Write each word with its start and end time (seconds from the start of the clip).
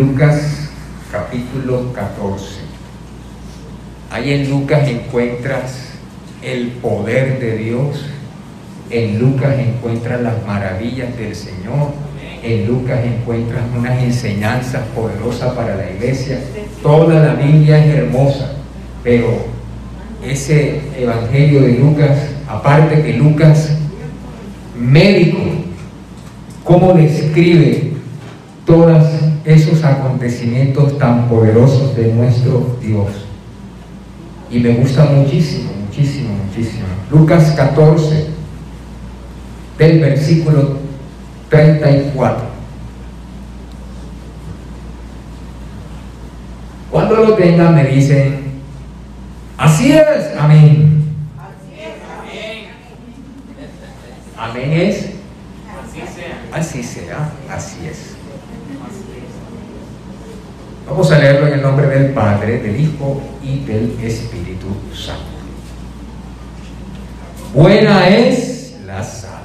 Lucas 0.00 0.70
capítulo 1.12 1.92
14. 1.92 2.60
Ahí 4.10 4.32
en 4.32 4.48
Lucas 4.48 4.88
encuentras 4.88 5.90
el 6.40 6.68
poder 6.68 7.38
de 7.38 7.58
Dios, 7.58 8.06
en 8.88 9.18
Lucas 9.18 9.58
encuentras 9.58 10.22
las 10.22 10.46
maravillas 10.46 11.14
del 11.18 11.36
Señor, 11.36 11.92
en 12.42 12.66
Lucas 12.66 13.00
encuentras 13.04 13.62
unas 13.76 14.02
enseñanzas 14.02 14.84
poderosas 14.94 15.52
para 15.52 15.76
la 15.76 15.90
iglesia. 15.90 16.40
Toda 16.82 17.20
la 17.20 17.34
Biblia 17.34 17.84
es 17.84 17.94
hermosa, 17.96 18.52
pero 19.04 19.44
ese 20.24 20.80
Evangelio 20.98 21.60
de 21.60 21.72
Lucas, 21.74 22.16
aparte 22.48 23.02
que 23.02 23.12
Lucas, 23.18 23.72
médico, 24.78 25.40
cómo 26.64 26.94
describe 26.94 27.92
todos 28.64 29.29
esos 29.44 29.82
acontecimientos 29.84 30.98
tan 30.98 31.28
poderosos 31.28 31.96
de 31.96 32.12
nuestro 32.12 32.76
Dios. 32.80 33.08
Y 34.50 34.58
me 34.58 34.74
gusta 34.74 35.04
muchísimo, 35.04 35.70
muchísimo, 35.86 36.30
muchísimo. 36.46 36.86
Lucas 37.10 37.52
14, 37.56 38.26
del 39.78 40.00
versículo 40.00 40.76
34. 41.48 42.50
Cuando 46.90 47.16
lo 47.16 47.34
tengan 47.34 47.74
me 47.74 47.84
dicen, 47.84 48.60
así 49.56 49.92
es, 49.92 50.36
amén. 50.38 51.04
Así 51.38 51.80
es, 51.80 51.94
amén. 52.18 52.66
Amén 54.36 54.72
es, 54.72 54.96
así 55.82 56.00
sea. 56.00 56.58
Así 56.58 56.82
sea, 56.82 57.32
así 57.48 57.86
es. 57.86 58.19
Vamos 60.90 61.12
a 61.12 61.20
leerlo 61.20 61.46
en 61.46 61.52
el 61.52 61.62
nombre 61.62 61.86
del 61.86 62.12
Padre, 62.12 62.58
del 62.58 62.80
Hijo 62.80 63.22
y 63.44 63.60
del 63.60 63.96
Espíritu 64.02 64.66
Santo. 64.92 65.22
Buena 67.54 68.08
es 68.08 68.76
la 68.84 69.04
sal. 69.04 69.42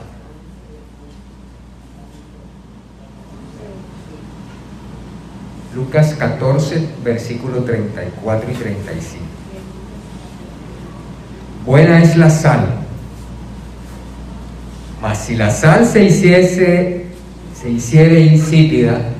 Lucas 5.75 6.15
14, 6.17 6.89
versículo 7.03 7.63
34 7.63 8.51
y 8.51 8.53
35. 8.55 9.23
Buena 11.63 12.01
es 12.01 12.17
la 12.17 12.31
sal. 12.31 12.65
Mas 14.99 15.19
si 15.19 15.35
la 15.35 15.51
sal 15.51 15.85
se 15.85 16.05
hiciese, 16.05 17.05
se 17.53 17.69
hiciere 17.69 18.21
insípida, 18.21 19.11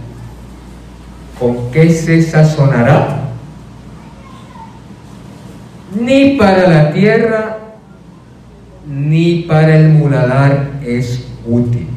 ¿con 1.40 1.72
qué 1.72 1.90
se 1.90 2.22
sazonará? 2.22 3.22
Ni 6.00 6.36
para 6.38 6.68
la 6.68 6.94
tierra, 6.94 7.58
ni 8.88 9.44
para 9.44 9.78
el 9.78 9.90
muladar 9.90 10.72
es 10.84 11.26
útil. 11.46 11.88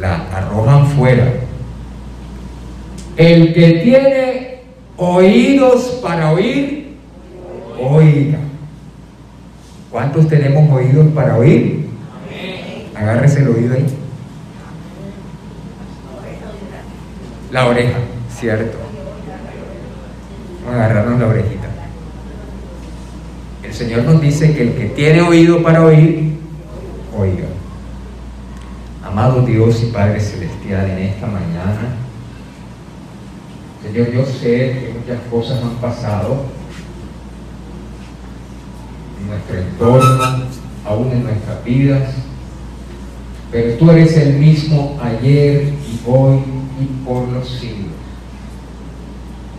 La 0.00 0.16
arrojan 0.32 0.86
fuera. 0.88 1.32
El 3.16 3.54
que 3.54 3.80
tiene 3.84 4.62
oídos 4.96 6.00
para 6.02 6.32
oír, 6.32 6.96
oiga. 7.80 8.38
¿Cuántos 9.90 10.26
tenemos 10.28 10.68
oídos 10.72 11.06
para 11.14 11.36
oír? 11.36 11.86
Agárrese 12.96 13.42
el 13.42 13.48
oído 13.48 13.74
ahí. 13.74 13.86
La 17.54 17.68
oreja, 17.68 17.98
cierto. 18.36 18.76
Agarrarnos 20.68 21.20
la 21.20 21.28
orejita. 21.28 21.68
El 23.62 23.72
Señor 23.72 24.02
nos 24.02 24.20
dice 24.20 24.52
que 24.52 24.62
el 24.62 24.74
que 24.74 24.86
tiene 24.86 25.22
oído 25.22 25.62
para 25.62 25.84
oír, 25.84 26.36
oiga. 27.16 27.46
Amado 29.04 29.42
Dios 29.42 29.84
y 29.84 29.92
Padre 29.92 30.18
Celestial, 30.18 30.90
en 30.90 30.98
esta 30.98 31.28
mañana, 31.28 31.94
Señor, 33.84 34.10
yo 34.10 34.26
sé 34.26 34.40
que 34.40 34.96
muchas 34.98 35.20
cosas 35.30 35.62
han 35.62 35.76
pasado 35.76 36.46
en 39.20 39.28
nuestro 39.28 39.58
entorno, 39.58 40.46
aún 40.84 41.12
en 41.12 41.22
nuestras 41.22 41.62
vidas, 41.64 42.14
pero 43.52 43.74
tú 43.74 43.92
eres 43.92 44.16
el 44.16 44.40
mismo 44.40 44.98
ayer 45.00 45.72
y 45.86 46.00
hoy 46.04 46.53
y 46.80 47.04
por 47.04 47.28
los 47.28 47.48
siglos. 47.48 47.92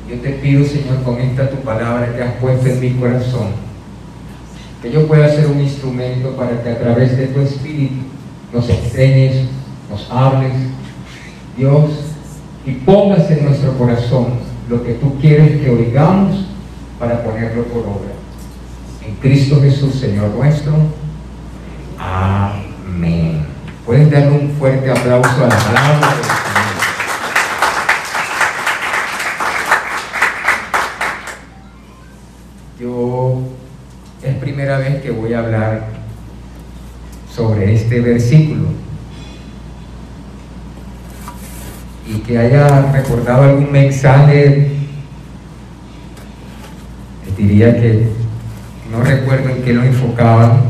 Yo 0.10 0.20
te 0.20 0.32
pido, 0.32 0.64
Señor, 0.66 1.04
con 1.04 1.20
esta 1.20 1.50
tu 1.50 1.58
palabra 1.58 2.16
que 2.16 2.22
has 2.22 2.34
puesto 2.36 2.68
en 2.68 2.80
mi 2.80 2.92
corazón, 2.92 3.48
que 4.82 4.92
yo 4.92 5.08
pueda 5.08 5.30
ser 5.30 5.48
un 5.48 5.62
instrumento 5.62 6.36
para 6.36 6.62
que 6.62 6.70
a 6.70 6.80
través 6.80 7.18
de 7.18 7.28
tu 7.28 7.42
Espíritu 7.42 8.04
nos 8.54 8.70
enseñes, 8.70 9.48
nos 9.90 10.10
hables, 10.12 10.54
Dios, 11.58 11.90
y 12.66 12.72
pongas 12.72 13.30
en 13.32 13.46
nuestro 13.46 13.78
corazón 13.78 14.40
lo 14.70 14.84
que 14.84 14.94
tú 14.94 15.20
quieres 15.20 15.62
que 15.62 15.70
oigamos 15.70 16.46
para 17.00 17.24
ponerlo 17.24 17.64
por 17.66 17.82
obra. 17.82 18.14
En 19.06 19.16
Cristo 19.16 19.62
Jesús, 19.62 19.96
Señor 19.96 20.30
nuestro. 20.30 20.74
Amén. 22.00 23.46
Pueden 23.86 24.10
darle 24.10 24.32
un 24.32 24.50
fuerte 24.58 24.90
aplauso 24.90 25.44
a 25.44 25.48
la 25.48 25.58
palabra 25.58 26.08
del 26.16 26.24
Señor. 26.24 26.46
Yo 32.80 33.42
es 34.24 34.36
primera 34.66 34.80
vez 34.80 35.00
que 35.04 35.12
voy 35.12 35.32
a 35.32 35.40
hablar 35.42 35.86
sobre 37.32 37.76
este 37.76 38.02
versículo 38.02 38.70
y 42.08 42.16
que 42.22 42.40
haya 42.40 42.92
recordado 42.92 43.44
algún 43.44 43.72
mensaje, 43.72 44.72
les 47.28 47.38
diría 47.38 47.76
que 47.80 48.08
no 48.92 49.04
recuerdo 49.04 49.50
en 49.50 49.62
qué 49.62 49.72
lo 49.72 49.84
enfocaban, 49.84 50.64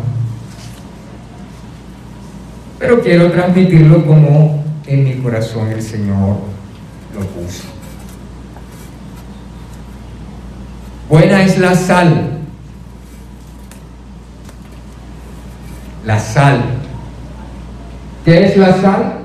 pero 2.78 3.00
quiero 3.02 3.32
transmitirlo 3.32 4.06
como 4.06 4.62
en 4.88 5.04
mi 5.06 5.14
corazón 5.20 5.70
el 5.70 5.82
Señor 5.82 6.40
lo 7.14 7.22
puso. 7.28 7.64
Buena 11.08 11.44
es 11.44 11.58
la 11.58 11.74
sal. 11.76 12.45
La 16.06 16.20
sal. 16.20 16.62
¿Qué 18.24 18.46
es 18.46 18.58
la 18.58 18.80
sal? 18.80 19.20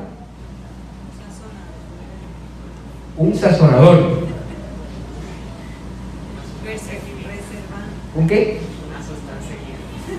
Un 3.19 3.35
sazonador. 3.35 4.27
¿Un 8.15 8.27
qué? 8.27 8.61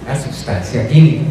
La 0.07 0.15
sustancia 0.15 0.87
química. 0.87 1.23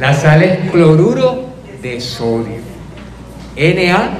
La 0.00 0.14
sal 0.14 0.42
es 0.42 0.70
cloruro 0.70 1.44
de 1.82 2.00
sodio. 2.00 2.58
NaCl. 3.56 4.10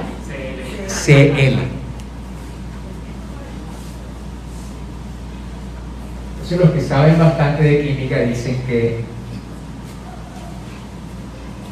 Los 6.49 6.71
que 6.71 6.81
saben 6.81 7.17
bastante 7.17 7.63
de 7.63 7.81
química 7.81 8.19
dicen 8.19 8.61
que 8.67 9.05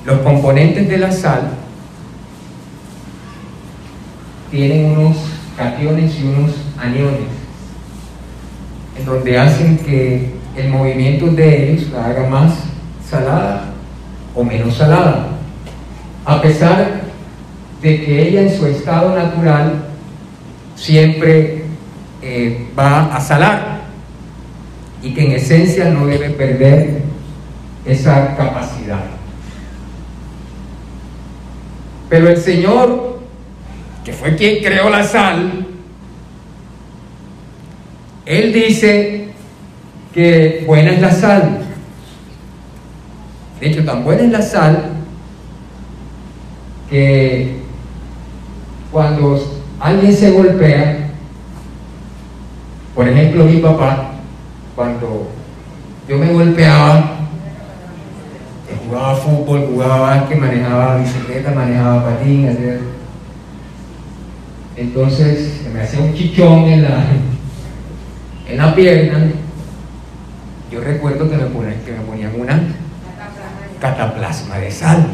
los 0.05 0.19
componentes 0.19 0.87
de 0.87 0.97
la 0.97 1.11
sal 1.11 1.49
tienen 4.49 4.85
unos 4.97 5.17
cationes 5.57 6.17
y 6.17 6.23
unos 6.23 6.51
aniones, 6.79 7.27
en 8.97 9.05
donde 9.05 9.37
hacen 9.37 9.77
que 9.79 10.33
el 10.55 10.69
movimiento 10.69 11.27
de 11.27 11.73
ellos 11.73 11.89
la 11.91 12.05
haga 12.05 12.29
más 12.29 12.53
salada 13.05 13.65
o 14.33 14.43
menos 14.45 14.77
salada, 14.77 15.27
a 16.23 16.41
pesar 16.41 17.01
de 17.81 18.05
que 18.05 18.29
ella 18.29 18.43
en 18.43 18.57
su 18.57 18.65
estado 18.65 19.13
natural 19.13 19.83
siempre 20.75 21.65
eh, 22.21 22.67
va 22.77 23.13
a 23.13 23.19
salar 23.19 23.78
y 25.01 25.13
que 25.13 25.25
en 25.25 25.31
esencia 25.33 25.89
no 25.89 26.05
debe 26.05 26.29
perder 26.31 27.01
esa 27.85 28.35
capacidad. 28.35 29.03
Pero 32.09 32.27
el 32.27 32.37
Señor, 32.37 33.19
que 34.03 34.13
fue 34.13 34.35
quien 34.35 34.63
creó 34.63 34.89
la 34.89 35.03
sal, 35.03 35.67
Él 38.25 38.53
dice 38.53 39.29
que 40.13 40.63
buena 40.65 40.91
es 40.91 41.01
la 41.01 41.11
sal. 41.11 41.59
De 43.59 43.67
hecho, 43.67 43.85
tan 43.85 44.03
buena 44.03 44.23
es 44.23 44.31
la 44.31 44.41
sal 44.41 44.89
que 46.89 47.59
cuando 48.91 49.39
alguien 49.79 50.15
se 50.15 50.31
golpea, 50.31 51.09
por 52.95 53.07
ejemplo 53.07 53.45
mi 53.45 53.57
papá, 53.57 54.08
cuando 54.79 55.27
yo 56.07 56.17
me 56.17 56.31
golpeaba, 56.31 57.17
jugaba 58.87 59.13
fútbol, 59.13 59.67
jugaba 59.69 59.99
básquet, 59.99 60.39
manejaba 60.39 60.95
bicicleta, 60.99 61.51
manejaba 61.51 62.05
patín, 62.05 62.47
entonces 64.77 65.63
se 65.63 65.69
me 65.69 65.81
hacía 65.81 65.99
un 65.99 66.13
chichón 66.13 66.63
en 66.63 66.83
la, 66.83 67.03
en 68.47 68.57
la 68.57 68.73
pierna. 68.73 69.33
Yo 70.71 70.79
recuerdo 70.79 71.29
que 71.29 71.35
me, 71.35 71.47
ponían, 71.47 71.81
que 71.85 71.91
me 71.91 71.99
ponían 71.99 72.39
una 72.39 72.63
cataplasma 73.81 74.59
de 74.59 74.71
sal. 74.71 75.07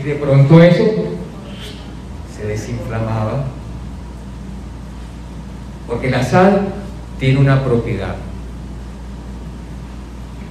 Y 0.00 0.04
de 0.04 0.14
pronto 0.14 0.62
eso 0.62 0.84
se 2.34 2.46
desinflamaba. 2.46 3.44
Porque 5.86 6.08
la 6.08 6.22
sal 6.22 6.79
tiene 7.20 7.38
una 7.38 7.62
propiedad. 7.62 8.16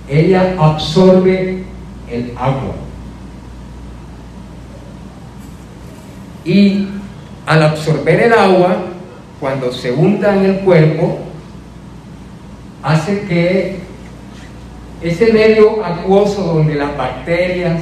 Ella 0.07 0.55
absorbe 0.57 1.63
el 2.09 2.33
agua. 2.37 2.75
Y 6.45 6.87
al 7.45 7.63
absorber 7.63 8.21
el 8.21 8.33
agua, 8.33 8.77
cuando 9.39 9.71
se 9.71 9.91
hunda 9.91 10.35
en 10.35 10.45
el 10.45 10.59
cuerpo, 10.59 11.19
hace 12.83 13.21
que 13.21 13.79
ese 15.01 15.33
medio 15.33 15.83
acuoso 15.83 16.43
donde 16.43 16.75
las 16.75 16.95
bacterias, 16.95 17.81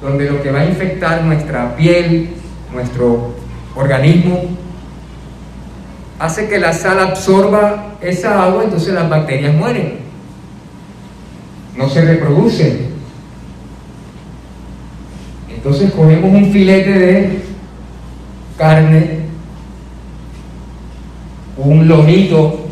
donde 0.00 0.30
lo 0.30 0.42
que 0.42 0.50
va 0.50 0.60
a 0.60 0.64
infectar 0.64 1.22
nuestra 1.24 1.76
piel, 1.76 2.30
nuestro 2.72 3.34
organismo, 3.74 4.61
hace 6.22 6.48
que 6.48 6.60
la 6.60 6.72
sal 6.72 7.00
absorba 7.00 7.96
esa 8.00 8.44
agua, 8.44 8.62
entonces 8.62 8.94
las 8.94 9.10
bacterias 9.10 9.52
mueren, 9.56 9.98
no 11.76 11.88
se 11.88 12.00
reproducen. 12.04 12.92
Entonces 15.52 15.90
cogemos 15.90 16.32
un 16.32 16.52
filete 16.52 16.92
de 16.92 17.42
carne, 18.56 19.22
un 21.56 21.88
lomito, 21.88 22.66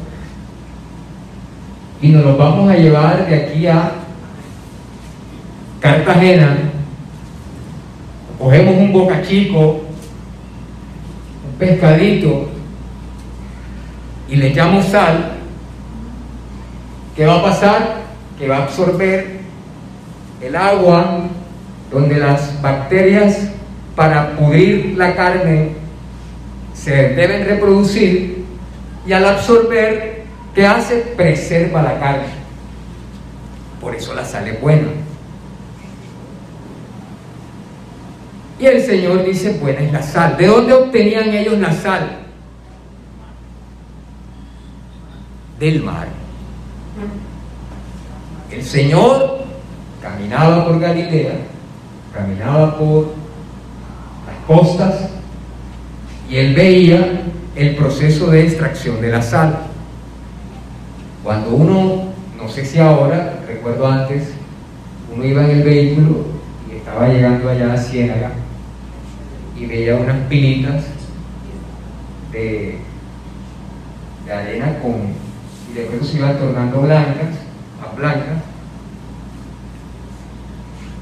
y 2.00 2.10
nos 2.10 2.24
lo 2.24 2.36
vamos 2.36 2.70
a 2.70 2.76
llevar 2.76 3.26
de 3.26 3.34
aquí 3.34 3.66
a 3.66 3.94
Cartagena, 5.80 6.56
cogemos 8.38 8.76
un 8.76 8.92
boca 8.92 9.20
chico, 9.22 9.80
un 11.50 11.58
pescadito, 11.58 12.59
y 14.30 14.36
le 14.36 14.48
echamos 14.48 14.86
sal, 14.86 15.32
¿qué 17.16 17.26
va 17.26 17.40
a 17.40 17.42
pasar? 17.42 17.96
Que 18.38 18.46
va 18.46 18.58
a 18.58 18.62
absorber 18.62 19.40
el 20.40 20.56
agua 20.56 21.24
donde 21.90 22.16
las 22.16 22.62
bacterias 22.62 23.48
para 23.96 24.36
pudrir 24.36 24.94
la 24.96 25.14
carne 25.16 25.72
se 26.72 26.92
deben 27.10 27.44
reproducir 27.44 28.44
y 29.04 29.12
al 29.12 29.26
absorber, 29.26 30.22
¿qué 30.54 30.64
hace? 30.64 30.98
Preserva 31.16 31.82
la 31.82 31.98
carne. 31.98 32.28
Por 33.80 33.94
eso 33.96 34.14
la 34.14 34.24
sal 34.24 34.46
es 34.46 34.60
buena. 34.60 34.88
Y 38.60 38.66
el 38.66 38.82
Señor 38.82 39.24
dice, 39.24 39.58
buena 39.58 39.80
es 39.80 39.92
la 39.92 40.02
sal. 40.02 40.36
¿De 40.36 40.46
dónde 40.46 40.74
obtenían 40.74 41.30
ellos 41.30 41.58
la 41.58 41.72
sal? 41.72 42.19
Del 45.60 45.82
mar. 45.82 46.08
El 48.50 48.62
Señor 48.64 49.44
caminaba 50.00 50.64
por 50.64 50.80
Galilea, 50.80 51.34
caminaba 52.14 52.78
por 52.78 53.12
las 54.26 54.46
costas 54.46 55.10
y 56.30 56.36
él 56.36 56.54
veía 56.54 57.24
el 57.54 57.76
proceso 57.76 58.30
de 58.30 58.44
extracción 58.44 59.02
de 59.02 59.10
la 59.10 59.20
sal. 59.20 59.66
Cuando 61.22 61.50
uno, 61.50 62.04
no 62.38 62.48
sé 62.48 62.64
si 62.64 62.78
ahora, 62.78 63.40
recuerdo 63.46 63.86
antes, 63.86 64.30
uno 65.14 65.22
iba 65.26 65.44
en 65.44 65.50
el 65.50 65.62
vehículo 65.62 66.24
y 66.72 66.76
estaba 66.76 67.08
llegando 67.08 67.50
allá 67.50 67.74
a 67.74 67.76
Ciénaga 67.76 68.32
y 69.58 69.66
veía 69.66 69.96
unas 69.96 70.16
pilitas 70.26 70.84
de, 72.32 72.78
de 74.24 74.32
arena 74.32 74.78
con, 74.80 75.29
y 75.70 75.74
después 75.74 76.08
se 76.08 76.16
iban 76.16 76.38
tornando 76.38 76.82
blancas, 76.82 77.36
a 77.82 77.94
blancas. 77.96 78.42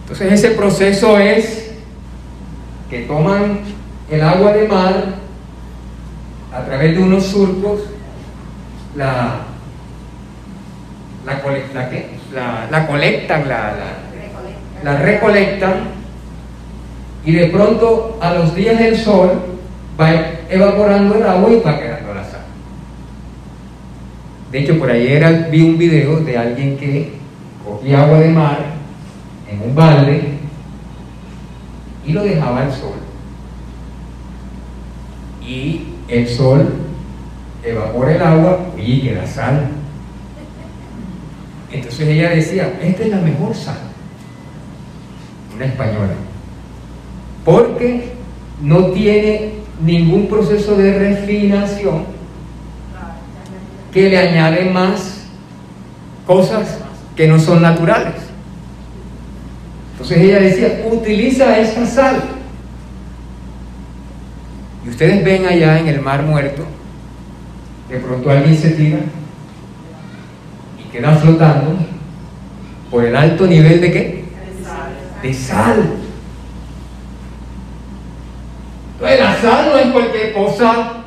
Entonces 0.02 0.32
ese 0.32 0.50
proceso 0.50 1.18
es 1.18 1.70
que 2.90 3.00
toman 3.00 3.60
el 4.10 4.22
agua 4.22 4.52
de 4.52 4.68
mar 4.68 5.04
a 6.52 6.64
través 6.64 6.96
de 6.96 7.02
unos 7.02 7.26
surcos, 7.26 7.80
la, 8.96 9.40
la, 11.26 11.42
la, 12.32 12.68
la 12.70 12.86
colectan, 12.86 13.48
la, 13.48 13.72
la 14.82 14.96
recolectan 14.96 15.98
y 17.24 17.32
de 17.32 17.46
pronto 17.48 18.18
a 18.20 18.32
los 18.34 18.54
días 18.54 18.78
del 18.78 18.96
sol 18.96 19.32
va 20.00 20.10
evaporando 20.48 21.16
el 21.16 21.24
agua 21.24 21.50
y 21.50 21.60
va 21.60 21.78
quedando. 21.78 21.97
De 24.52 24.60
hecho, 24.60 24.78
por 24.78 24.90
ayer 24.90 25.48
vi 25.50 25.62
un 25.62 25.76
video 25.76 26.20
de 26.20 26.38
alguien 26.38 26.76
que 26.76 27.12
cogía 27.64 28.04
agua 28.04 28.20
de 28.20 28.28
mar 28.30 28.58
en 29.50 29.62
un 29.68 29.74
balde 29.74 30.22
y 32.06 32.12
lo 32.12 32.22
dejaba 32.22 32.62
al 32.62 32.72
sol. 32.72 32.94
Y 35.46 35.82
el 36.08 36.26
sol 36.28 36.74
evapora 37.62 38.14
el 38.14 38.22
agua 38.22 38.60
y 38.78 39.00
queda 39.00 39.26
sal. 39.26 39.68
Entonces 41.70 42.08
ella 42.08 42.30
decía, 42.30 42.78
esta 42.82 43.02
es 43.02 43.10
la 43.10 43.20
mejor 43.20 43.54
sal. 43.54 43.78
Una 45.54 45.66
española 45.66 46.14
porque 47.48 48.12
no 48.60 48.88
tiene 48.88 49.52
ningún 49.82 50.26
proceso 50.26 50.76
de 50.76 50.98
refinación 50.98 52.17
que 53.92 54.08
le 54.08 54.18
añade 54.18 54.70
más 54.70 55.24
cosas 56.26 56.78
que 57.16 57.26
no 57.26 57.38
son 57.38 57.62
naturales. 57.62 58.14
Entonces 59.92 60.18
ella 60.18 60.40
decía, 60.40 60.86
utiliza 60.90 61.58
esa 61.58 61.86
sal. 61.86 62.22
Y 64.84 64.90
ustedes 64.90 65.24
ven 65.24 65.46
allá 65.46 65.78
en 65.78 65.88
el 65.88 66.00
mar 66.00 66.22
muerto, 66.22 66.64
de 67.88 67.98
pronto 67.98 68.30
alguien 68.30 68.56
se 68.56 68.70
tira 68.70 68.98
y 70.78 70.90
queda 70.90 71.16
flotando 71.16 71.78
por 72.90 73.04
el 73.04 73.16
alto 73.16 73.46
nivel 73.46 73.80
de 73.80 73.92
qué? 73.92 74.24
De 75.22 75.34
sal. 75.34 75.94
Entonces 78.94 79.20
la 79.20 79.36
sal 79.36 79.70
no 79.72 79.78
es 79.78 79.86
cualquier 79.88 80.32
cosa. 80.32 80.97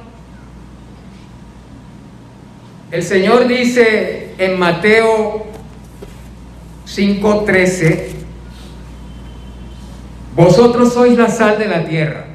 El 2.91 3.03
Señor 3.03 3.47
dice 3.47 4.33
en 4.37 4.59
Mateo 4.59 5.45
5:13, 6.85 8.09
vosotros 10.35 10.93
sois 10.93 11.17
la 11.17 11.29
sal 11.29 11.57
de 11.57 11.67
la 11.67 11.85
tierra. 11.85 12.25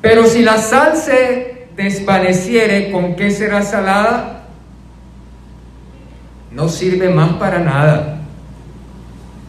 Pero 0.00 0.26
si 0.26 0.42
la 0.42 0.56
sal 0.56 0.96
se 0.96 1.68
desvaneciere, 1.76 2.90
¿con 2.90 3.16
qué 3.16 3.30
será 3.30 3.62
salada? 3.62 4.44
No 6.50 6.70
sirve 6.70 7.10
más 7.10 7.34
para 7.34 7.58
nada, 7.58 8.20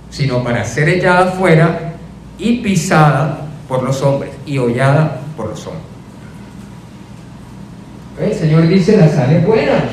sino 0.09 0.43
para 0.43 0.65
ser 0.65 0.89
echada 0.89 1.27
fuera 1.33 1.93
y 2.37 2.59
pisada 2.61 3.47
por 3.69 3.83
los 3.83 4.01
hombres 4.01 4.31
y 4.45 4.57
hollada 4.57 5.21
por 5.37 5.49
los 5.49 5.65
hombres. 5.67 5.84
El 8.19 8.33
Señor 8.33 8.67
dice, 8.67 8.97
la 8.97 9.09
sal 9.09 9.33
es 9.33 9.45
buena. 9.45 9.83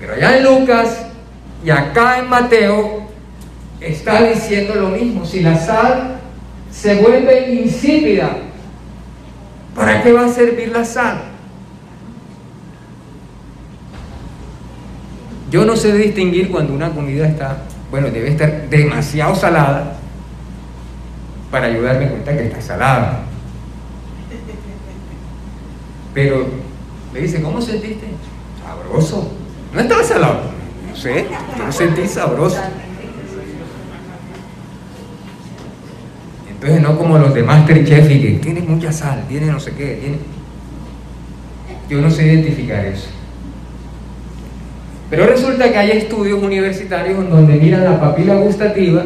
Pero 0.00 0.14
allá 0.14 0.36
en 0.36 0.44
Lucas 0.44 1.06
y 1.64 1.70
acá 1.70 2.18
en 2.18 2.28
Mateo 2.28 3.08
está 3.80 4.24
diciendo 4.24 4.74
lo 4.74 4.88
mismo. 4.88 5.24
Si 5.24 5.40
la 5.40 5.56
sal 5.56 6.16
se 6.70 6.96
vuelve 6.96 7.52
insípida, 7.52 8.30
¿para 9.74 10.02
qué 10.02 10.12
va 10.12 10.26
a 10.26 10.28
servir 10.28 10.68
la 10.70 10.84
sal? 10.84 11.22
Yo 15.50 15.64
no 15.64 15.76
sé 15.76 15.92
distinguir 15.92 16.50
cuando 16.50 16.72
una 16.72 16.90
comida 16.90 17.26
está, 17.26 17.58
bueno, 17.90 18.08
debe 18.08 18.30
estar 18.30 18.68
demasiado 18.68 19.34
salada 19.34 19.96
para 21.50 21.66
ayudarme 21.66 22.06
a 22.06 22.10
cuenta 22.10 22.36
que 22.36 22.44
está 22.44 22.60
salada. 22.60 23.29
Pero 26.14 26.46
me 27.12 27.20
dice, 27.20 27.42
¿cómo 27.42 27.60
sentiste? 27.60 28.06
Sabroso. 28.62 29.32
No 29.72 29.80
estaba 29.80 30.02
salado. 30.02 30.40
No 30.88 30.96
sé, 30.96 31.26
yo 31.56 31.66
lo 31.66 31.72
sentí 31.72 32.06
sabroso. 32.06 32.58
Entonces 36.50 36.82
no 36.82 36.98
como 36.98 37.16
los 37.16 37.32
de 37.32 37.42
Masterchef 37.42 38.08
que 38.08 38.38
tiene 38.42 38.60
mucha 38.60 38.92
sal, 38.92 39.24
tiene 39.28 39.46
no 39.46 39.58
sé 39.58 39.72
qué, 39.72 39.94
tiene... 39.94 40.18
Yo 41.88 42.00
no 42.00 42.10
sé 42.10 42.26
identificar 42.26 42.84
eso. 42.84 43.08
Pero 45.08 45.26
resulta 45.26 45.72
que 45.72 45.78
hay 45.78 45.90
estudios 45.92 46.40
universitarios 46.40 47.18
en 47.18 47.30
donde 47.30 47.54
miran 47.54 47.84
la 47.84 47.98
papila 47.98 48.36
gustativa 48.36 49.04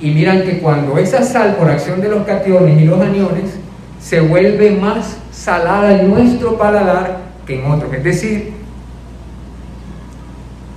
y 0.00 0.10
miran 0.10 0.42
que 0.42 0.58
cuando 0.58 0.98
esa 0.98 1.22
sal 1.22 1.56
por 1.56 1.70
acción 1.70 2.00
de 2.00 2.08
los 2.08 2.26
cationes 2.26 2.80
y 2.80 2.86
los 2.86 3.00
aniones 3.00 3.59
se 4.00 4.20
vuelve 4.20 4.70
más 4.72 5.18
salada 5.30 6.00
en 6.00 6.10
nuestro 6.10 6.56
paladar 6.56 7.20
que 7.46 7.60
en 7.60 7.70
otros. 7.70 7.92
Es 7.92 8.04
decir, 8.04 8.52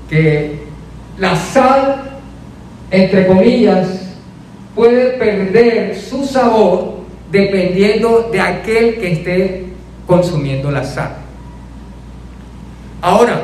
que 0.10 0.64
la 1.18 1.36
sal, 1.36 2.20
entre 2.92 3.28
comillas, 3.28 3.88
puede 4.76 5.12
perder 5.12 5.98
su 6.00 6.26
sabor 6.26 7.04
dependiendo 7.32 8.30
de 8.32 8.40
aquel 8.40 8.96
que 9.00 9.12
esté 9.12 9.66
consumiendo 10.06 10.70
la 10.70 10.84
sal. 10.84 11.16
Ahora, 13.02 13.42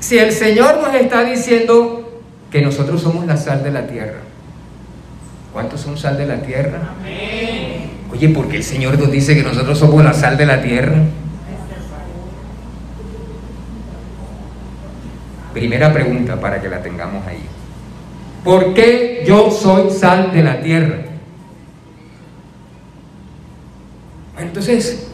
si 0.00 0.18
el 0.18 0.32
Señor 0.32 0.80
nos 0.82 0.94
está 0.94 1.24
diciendo 1.24 2.20
que 2.50 2.62
nosotros 2.62 3.00
somos 3.02 3.26
la 3.26 3.36
sal 3.36 3.62
de 3.62 3.70
la 3.70 3.86
tierra, 3.86 4.20
¿cuántos 5.52 5.80
son 5.80 5.96
sal 5.96 6.16
de 6.16 6.26
la 6.26 6.40
tierra? 6.40 6.94
Oye, 8.12 8.28
¿por 8.30 8.48
qué 8.48 8.56
el 8.56 8.64
Señor 8.64 8.98
nos 8.98 9.10
dice 9.10 9.34
que 9.34 9.42
nosotros 9.42 9.78
somos 9.78 10.02
la 10.02 10.14
sal 10.14 10.36
de 10.36 10.46
la 10.46 10.62
tierra? 10.62 10.96
Primera 15.52 15.92
pregunta 15.92 16.40
para 16.40 16.60
que 16.60 16.68
la 16.68 16.82
tengamos 16.82 17.26
ahí. 17.26 17.44
¿Por 18.44 18.74
qué 18.74 19.24
yo 19.26 19.50
soy 19.50 19.90
sal 19.90 20.32
de 20.32 20.42
la 20.42 20.60
tierra? 20.60 21.04
Entonces, 24.38 25.08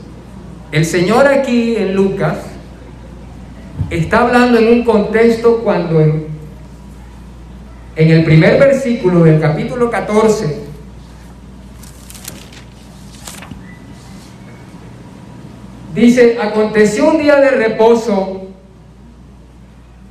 el 0.71 0.85
Señor 0.85 1.27
aquí 1.27 1.77
en 1.77 1.95
Lucas 1.95 2.37
está 3.91 4.23
hablando 4.23 4.59
en 4.59 4.69
un 4.69 4.85
contexto 4.85 5.59
cuando 5.65 6.01
en, 6.01 6.27
el 7.97 8.25
primer 8.25 8.59
versículo 8.59 9.25
del 9.25 9.41
capítulo 9.41 9.91
14 9.91 10.74
dice, 15.95 16.39
aconteció 16.41 17.11
un 17.11 17.19
día 17.19 17.37
de 17.37 17.51
reposo 17.51 18.43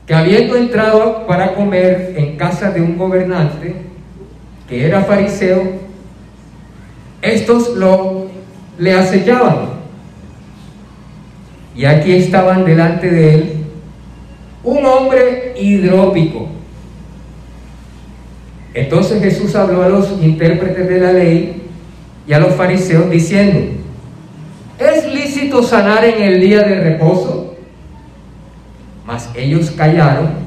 que 0.08 0.14
habiendo 0.14 0.56
entrado 0.56 1.26
para 1.28 1.56
comer 1.56 2.14
en 2.18 2.38
casa 2.38 2.72
de 2.72 2.82
un 2.82 2.98
gobernante 2.98 3.76
que 4.68 4.86
era 4.86 5.02
fariseo, 5.02 5.64
estos 7.22 7.70
lo 7.76 8.28
le 8.78 8.94
acechaban. 8.94 9.74
Y 11.76 11.86
aquí 11.86 12.14
estaban 12.14 12.66
delante 12.66 13.10
de 13.10 13.34
él 13.34 13.54
un 14.64 14.86
hombre 14.86 15.54
hidrópico. 15.60 16.48
Entonces 18.74 19.22
Jesús 19.22 19.56
habló 19.56 19.84
a 19.84 19.90
los 19.90 20.12
intérpretes 20.22 20.88
de 20.88 21.00
la 21.00 21.14
ley 21.14 21.64
y 22.28 22.34
a 22.34 22.40
los 22.40 22.54
fariseos 22.56 23.10
diciendo, 23.10 23.83
¿es 24.86 25.06
lícito 25.06 25.64
sanar 25.64 26.04
en 26.06 26.22
el 26.22 26.42
día 26.42 26.62
de 26.64 26.80
reposo? 26.80 27.56
Mas 29.06 29.30
ellos 29.36 29.72
callaron 29.72 30.44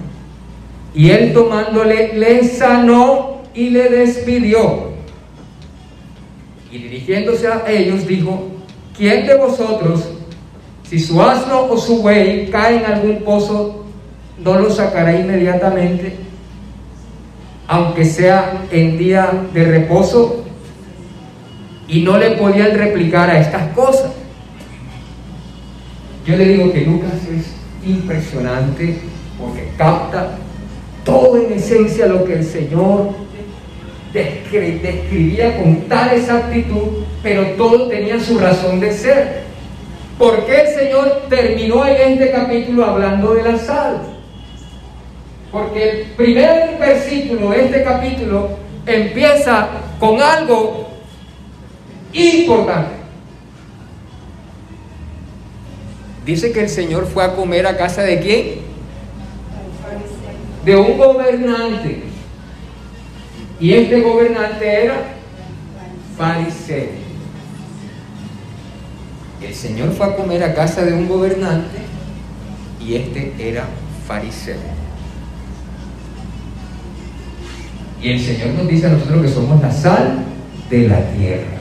y 0.96 1.10
él 1.10 1.34
tomándole 1.34 2.14
le 2.14 2.42
sanó 2.44 3.42
y 3.54 3.68
le 3.68 3.90
despidió. 3.90 4.86
Y 6.72 6.78
dirigiéndose 6.78 7.48
a 7.48 7.62
ellos 7.68 8.06
dijo, 8.06 8.48
¿quién 8.96 9.26
de 9.26 9.36
vosotros, 9.36 10.08
si 10.88 10.98
su 10.98 11.20
asno 11.20 11.64
o 11.64 11.76
su 11.76 12.00
buey 12.00 12.48
cae 12.50 12.78
en 12.78 12.86
algún 12.86 13.18
pozo, 13.24 13.84
no 14.42 14.58
lo 14.58 14.70
sacará 14.70 15.14
inmediatamente, 15.14 16.16
aunque 17.68 18.04
sea 18.04 18.64
en 18.70 18.96
día 18.96 19.30
de 19.52 19.64
reposo? 19.64 20.44
Y 21.88 22.00
no 22.00 22.16
le 22.16 22.32
podían 22.32 22.76
replicar 22.76 23.28
a 23.30 23.38
estas 23.38 23.68
cosas. 23.74 24.12
Yo 26.26 26.36
le 26.36 26.44
digo 26.44 26.72
que 26.72 26.80
Lucas 26.80 27.12
es 27.30 27.88
impresionante 27.88 28.98
porque 29.40 29.68
capta 29.78 30.36
todo 31.04 31.36
en 31.36 31.52
esencia 31.52 32.06
lo 32.06 32.24
que 32.24 32.34
el 32.34 32.44
Señor 32.44 33.10
describía 34.12 35.56
con 35.56 35.82
tal 35.82 36.16
exactitud, 36.16 37.04
pero 37.22 37.44
todo 37.50 37.86
tenía 37.86 38.18
su 38.18 38.38
razón 38.38 38.80
de 38.80 38.92
ser. 38.92 39.42
¿Por 40.18 40.44
qué 40.46 40.62
el 40.62 40.68
Señor 40.68 41.22
terminó 41.28 41.86
en 41.86 42.12
este 42.14 42.32
capítulo 42.32 42.84
hablando 42.84 43.34
de 43.34 43.42
la 43.44 43.58
sal? 43.58 44.00
Porque 45.52 45.90
el 45.90 46.06
primer 46.16 46.76
versículo 46.78 47.50
de 47.50 47.66
este 47.66 47.84
capítulo 47.84 48.48
empieza 48.84 49.68
con 50.00 50.20
algo 50.20 50.88
importante. 52.12 52.95
Dice 56.26 56.50
que 56.50 56.60
el 56.60 56.68
Señor 56.68 57.06
fue 57.06 57.24
a 57.24 57.36
comer 57.36 57.68
a 57.68 57.76
casa 57.76 58.02
de 58.02 58.18
quién? 58.18 58.46
De 60.64 60.76
un 60.76 60.98
gobernante. 60.98 62.02
Y 63.60 63.72
este 63.72 64.00
gobernante 64.00 64.84
era 64.84 64.96
fariseo. 66.18 66.88
El 69.40 69.54
Señor 69.54 69.92
fue 69.92 70.06
a 70.06 70.16
comer 70.16 70.42
a 70.42 70.52
casa 70.52 70.84
de 70.84 70.94
un 70.94 71.06
gobernante 71.06 71.78
y 72.84 72.96
este 72.96 73.32
era 73.38 73.64
fariseo. 74.08 74.56
Y 78.02 78.10
el 78.10 78.20
Señor 78.20 78.48
nos 78.48 78.66
dice 78.66 78.86
a 78.86 78.90
nosotros 78.90 79.22
que 79.22 79.28
somos 79.28 79.62
la 79.62 79.70
sal 79.70 80.24
de 80.68 80.88
la 80.88 81.00
tierra. 81.12 81.56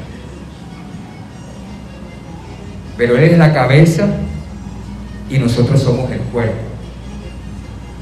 Pero 2.98 3.16
Él 3.16 3.26
es 3.26 3.38
la 3.38 3.54
cabeza 3.54 4.08
y 5.30 5.38
nosotros 5.38 5.82
somos 5.82 6.12
el 6.12 6.20
cuerpo. 6.20 6.58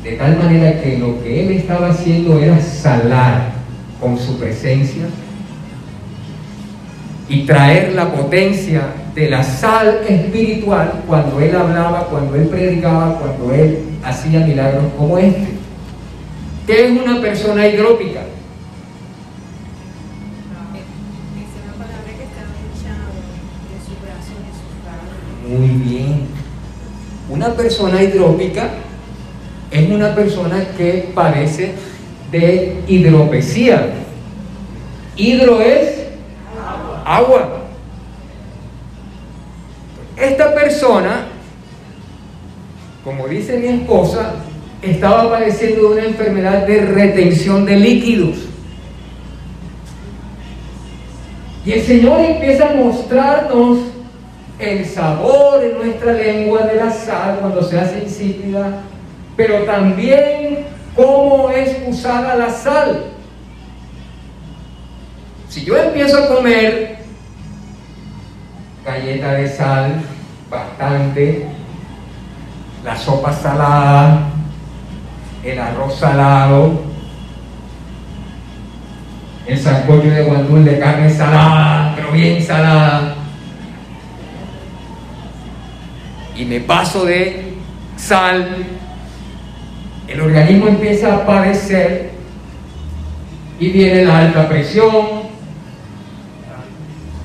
De 0.04 0.14
tal 0.14 0.38
manera 0.38 0.82
que 0.82 0.98
lo 0.98 1.22
que 1.24 1.46
él 1.46 1.52
estaba 1.54 1.90
haciendo 1.90 2.42
era 2.42 2.60
salar 2.60 3.54
con 4.00 4.18
su 4.18 4.38
presencia 4.38 5.06
y 7.30 7.46
traer 7.46 7.94
la 7.94 8.12
potencia 8.12 8.94
de 9.16 9.30
la 9.30 9.44
sal 9.44 10.02
espiritual 10.08 11.04
cuando 11.08 11.40
él 11.40 11.56
hablaba, 11.56 12.08
cuando 12.08 12.36
él 12.36 12.48
predicaba, 12.48 13.18
cuando 13.18 13.54
él 13.54 13.80
hacía 14.04 14.42
milagros 14.42 14.86
como 14.98 15.18
este. 15.18 15.54
¿Qué 16.68 16.86
es 16.86 16.92
una 16.92 17.22
persona 17.22 17.68
hidrópica? 17.68 18.22
Muy 25.48 25.68
bien. 25.68 26.43
Una 27.34 27.56
persona 27.56 28.04
hidrópica 28.04 28.70
es 29.72 29.90
una 29.90 30.14
persona 30.14 30.68
que 30.78 31.10
padece 31.16 31.72
de 32.32 32.84
hidropesía. 32.88 33.92
Hidro 35.18 35.60
es 35.60 36.10
agua. 37.04 37.64
Esta 40.16 40.54
persona, 40.54 41.26
como 43.04 43.28
dice 43.28 43.58
mi 43.58 43.66
esposa, 43.66 44.36
estaba 44.84 45.32
padeciendo 45.32 45.90
de 45.90 45.96
una 45.96 46.06
enfermedad 46.06 46.68
de 46.68 46.82
retención 46.82 47.66
de 47.66 47.78
líquidos. 47.78 48.38
Y 51.66 51.72
el 51.72 51.82
Señor 51.82 52.20
empieza 52.20 52.70
a 52.70 52.76
mostrarnos 52.76 53.93
el 54.64 54.86
sabor 54.86 55.64
en 55.64 55.78
nuestra 55.78 56.14
lengua 56.14 56.64
de 56.64 56.76
la 56.76 56.92
sal 56.92 57.38
cuando 57.40 57.62
se 57.64 57.80
hace 57.80 58.04
insípida, 58.04 58.82
pero 59.36 59.64
también 59.64 60.66
cómo 60.96 61.50
es 61.50 61.76
usada 61.88 62.36
la 62.36 62.50
sal. 62.50 63.06
Si 65.50 65.64
yo 65.66 65.78
empiezo 65.78 66.24
a 66.24 66.36
comer 66.36 66.98
galleta 68.86 69.34
de 69.34 69.48
sal, 69.50 70.02
bastante, 70.50 71.48
la 72.84 72.96
sopa 72.98 73.32
salada, 73.32 74.30
el 75.44 75.60
arroz 75.60 75.96
salado, 75.96 76.82
el 79.46 79.60
sancocho 79.60 80.10
de 80.10 80.24
guandul 80.24 80.66
de 80.66 80.80
carne 80.80 81.10
salada, 81.10 81.94
pero 81.96 82.12
bien 82.12 82.42
salada, 82.42 83.13
y 86.36 86.46
me 86.46 86.60
paso 86.60 87.06
de 87.06 87.54
sal, 87.98 88.66
el 90.08 90.22
organismo 90.22 90.68
empieza 90.68 91.16
a 91.16 91.26
padecer 91.26 92.12
y 93.60 93.70
viene 93.70 94.06
la 94.06 94.20
alta 94.20 94.50
presión, 94.50 95.24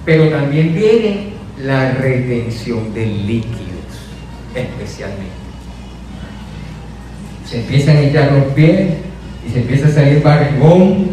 pero 0.04 0.28
también 0.28 0.74
viene 0.74 1.32
la 1.62 1.92
retención 1.92 2.94
de 2.94 3.06
líquidos, 3.06 4.06
especialmente. 4.54 5.32
Se 7.44 7.60
empiezan 7.60 7.96
a 7.96 8.00
echar 8.00 8.32
los 8.32 8.52
pies 8.52 8.90
y 9.46 9.50
se 9.50 9.60
empieza 9.60 9.88
a 9.88 9.90
salir 9.90 10.22
barrigón, 10.22 11.08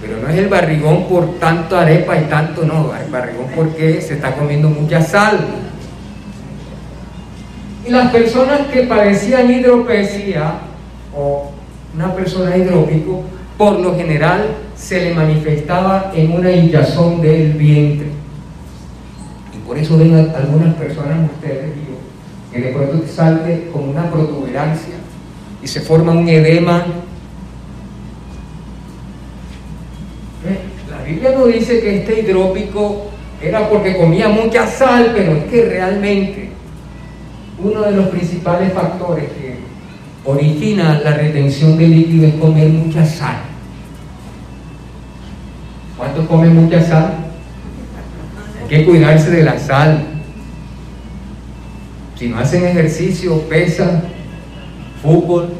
pero 0.00 0.18
no 0.20 0.28
es 0.28 0.36
el 0.36 0.48
barrigón 0.48 1.08
por 1.08 1.38
tanto 1.38 1.76
arepa 1.76 2.18
y 2.18 2.24
tanto 2.24 2.64
no, 2.64 2.92
el 2.94 3.10
barrigón 3.10 3.46
porque 3.56 4.00
se 4.00 4.14
está 4.14 4.34
comiendo 4.34 4.68
mucha 4.68 5.00
sal. 5.02 5.38
Y 7.86 7.90
las 7.90 8.12
personas 8.12 8.68
que 8.72 8.82
padecían 8.82 9.50
hidropesía 9.50 10.60
o 11.16 11.50
una 11.94 12.14
persona 12.14 12.56
hidrópico, 12.56 13.22
por 13.58 13.80
lo 13.80 13.96
general 13.96 14.46
se 14.76 15.04
le 15.04 15.14
manifestaba 15.14 16.12
en 16.14 16.32
una 16.32 16.50
hinchazón 16.50 17.20
del 17.20 17.52
vientre. 17.52 18.08
Y 19.54 19.66
por 19.66 19.78
eso 19.78 19.98
ven 19.98 20.32
algunas 20.34 20.74
personas, 20.74 21.30
ustedes 21.34 21.70
y 21.76 21.90
yo, 21.90 22.52
que 22.52 22.60
de 22.60 22.72
pronto 22.72 23.06
salte 23.06 23.68
como 23.72 23.90
una 23.90 24.10
protuberancia 24.10 24.94
y 25.62 25.66
se 25.66 25.80
forma 25.80 26.12
un 26.12 26.28
edema. 26.28 26.86
La 30.90 31.02
Biblia 31.04 31.32
no 31.36 31.46
dice 31.46 31.80
que 31.80 31.98
este 31.98 32.20
hidrópico 32.20 33.06
era 33.42 33.68
porque 33.68 33.96
comía 33.96 34.28
mucha 34.28 34.66
sal, 34.66 35.12
pero 35.14 35.32
es 35.32 35.44
que 35.44 35.64
realmente 35.64 36.51
uno 37.62 37.82
de 37.82 37.92
los 37.92 38.06
principales 38.08 38.72
factores 38.72 39.24
que 39.30 39.56
origina 40.24 41.00
la 41.02 41.12
retención 41.12 41.76
de 41.76 41.88
líquido 41.88 42.26
es 42.26 42.34
comer 42.34 42.68
mucha 42.68 43.04
sal. 43.04 43.36
¿Cuántos 45.96 46.26
comen 46.26 46.54
mucha 46.54 46.82
sal? 46.82 47.14
Hay 48.60 48.68
que 48.68 48.84
cuidarse 48.84 49.30
de 49.30 49.44
la 49.44 49.58
sal. 49.58 50.04
Si 52.18 52.28
no 52.28 52.38
hacen 52.38 52.64
ejercicio, 52.64 53.40
pesan, 53.42 54.02
fútbol, 55.02 55.52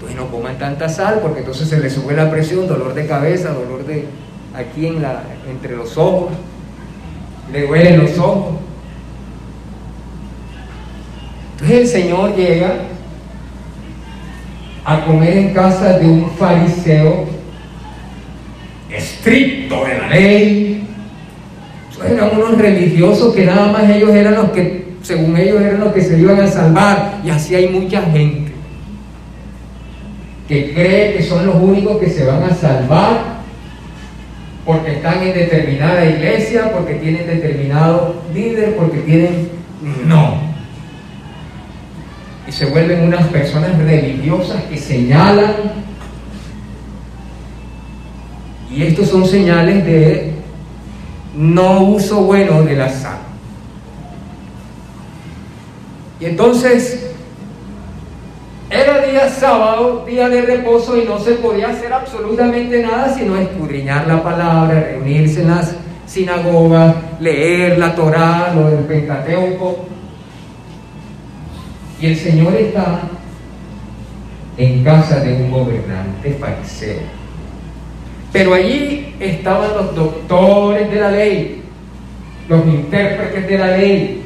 pues 0.00 0.14
no 0.14 0.30
coman 0.30 0.58
tanta 0.58 0.88
sal 0.88 1.20
porque 1.22 1.40
entonces 1.40 1.68
se 1.68 1.78
les 1.78 1.92
sube 1.92 2.14
la 2.14 2.30
presión, 2.30 2.66
dolor 2.66 2.94
de 2.94 3.06
cabeza, 3.06 3.52
dolor 3.52 3.86
de 3.86 4.06
aquí 4.54 4.86
en 4.86 5.02
la, 5.02 5.22
entre 5.48 5.76
los 5.76 5.96
ojos, 5.96 6.30
le 7.52 7.66
duelen 7.66 8.02
los 8.02 8.18
ojos. 8.18 8.59
Entonces 11.60 11.94
el 11.94 12.02
Señor 12.02 12.36
llega 12.36 12.72
a 14.82 15.04
comer 15.04 15.36
en 15.36 15.52
casa 15.52 15.98
de 15.98 16.06
un 16.06 16.30
fariseo 16.30 17.26
estricto 18.90 19.84
de 19.84 19.98
la 19.98 20.08
ley. 20.08 20.86
eran 22.08 22.30
unos 22.34 22.56
religiosos 22.56 23.34
que 23.34 23.44
nada 23.44 23.70
más 23.72 23.90
ellos 23.90 24.10
eran 24.10 24.36
los 24.36 24.50
que, 24.52 24.94
según 25.02 25.36
ellos, 25.36 25.60
eran 25.60 25.80
los 25.80 25.92
que 25.92 26.00
se 26.00 26.18
iban 26.18 26.40
a 26.40 26.46
salvar. 26.46 27.20
Y 27.22 27.28
así 27.28 27.54
hay 27.54 27.68
mucha 27.68 28.02
gente 28.04 28.52
que 30.48 30.72
cree 30.72 31.14
que 31.14 31.22
son 31.22 31.44
los 31.44 31.56
únicos 31.56 31.98
que 31.98 32.08
se 32.08 32.24
van 32.24 32.42
a 32.42 32.54
salvar 32.54 33.40
porque 34.64 34.92
están 34.92 35.22
en 35.22 35.34
determinada 35.34 36.06
iglesia, 36.06 36.72
porque 36.72 36.94
tienen 36.94 37.26
determinado 37.26 38.22
líder, 38.32 38.76
porque 38.76 38.98
tienen... 39.00 39.60
No 40.06 40.49
y 42.50 42.52
se 42.52 42.66
vuelven 42.66 43.04
unas 43.04 43.28
personas 43.28 43.78
religiosas 43.78 44.64
que 44.64 44.76
señalan. 44.76 45.54
Y 48.74 48.82
estos 48.82 49.08
son 49.08 49.24
señales 49.24 49.84
de 49.84 50.32
no 51.36 51.82
uso 51.82 52.22
bueno 52.24 52.64
de 52.64 52.74
la 52.74 52.88
sal. 52.88 53.18
Y 56.18 56.24
entonces 56.24 57.12
era 58.68 59.00
día 59.06 59.28
sábado, 59.28 60.04
día 60.04 60.28
de 60.28 60.42
reposo 60.42 60.96
y 61.00 61.04
no 61.04 61.20
se 61.20 61.34
podía 61.34 61.68
hacer 61.68 61.92
absolutamente 61.92 62.82
nada 62.82 63.14
sino 63.16 63.36
escudriñar 63.36 64.08
la 64.08 64.24
palabra, 64.24 64.80
reunirse 64.80 65.42
en 65.42 65.48
las 65.50 65.76
sinagogas, 66.06 66.96
leer 67.20 67.78
la 67.78 67.94
Torá, 67.94 68.52
lo 68.52 68.70
del 68.70 68.84
Pentateuco 68.86 69.86
y 72.00 72.06
el 72.06 72.16
Señor 72.16 72.54
está 72.54 73.02
en 74.56 74.82
casa 74.82 75.20
de 75.20 75.34
un 75.34 75.50
gobernante 75.50 76.36
fariseo. 76.40 77.00
Pero 78.32 78.54
allí 78.54 79.14
estaban 79.20 79.70
los 79.76 79.94
doctores 79.94 80.90
de 80.90 81.00
la 81.00 81.10
ley, 81.10 81.62
los 82.48 82.64
intérpretes 82.66 83.46
de 83.46 83.58
la 83.58 83.76
ley, 83.76 84.22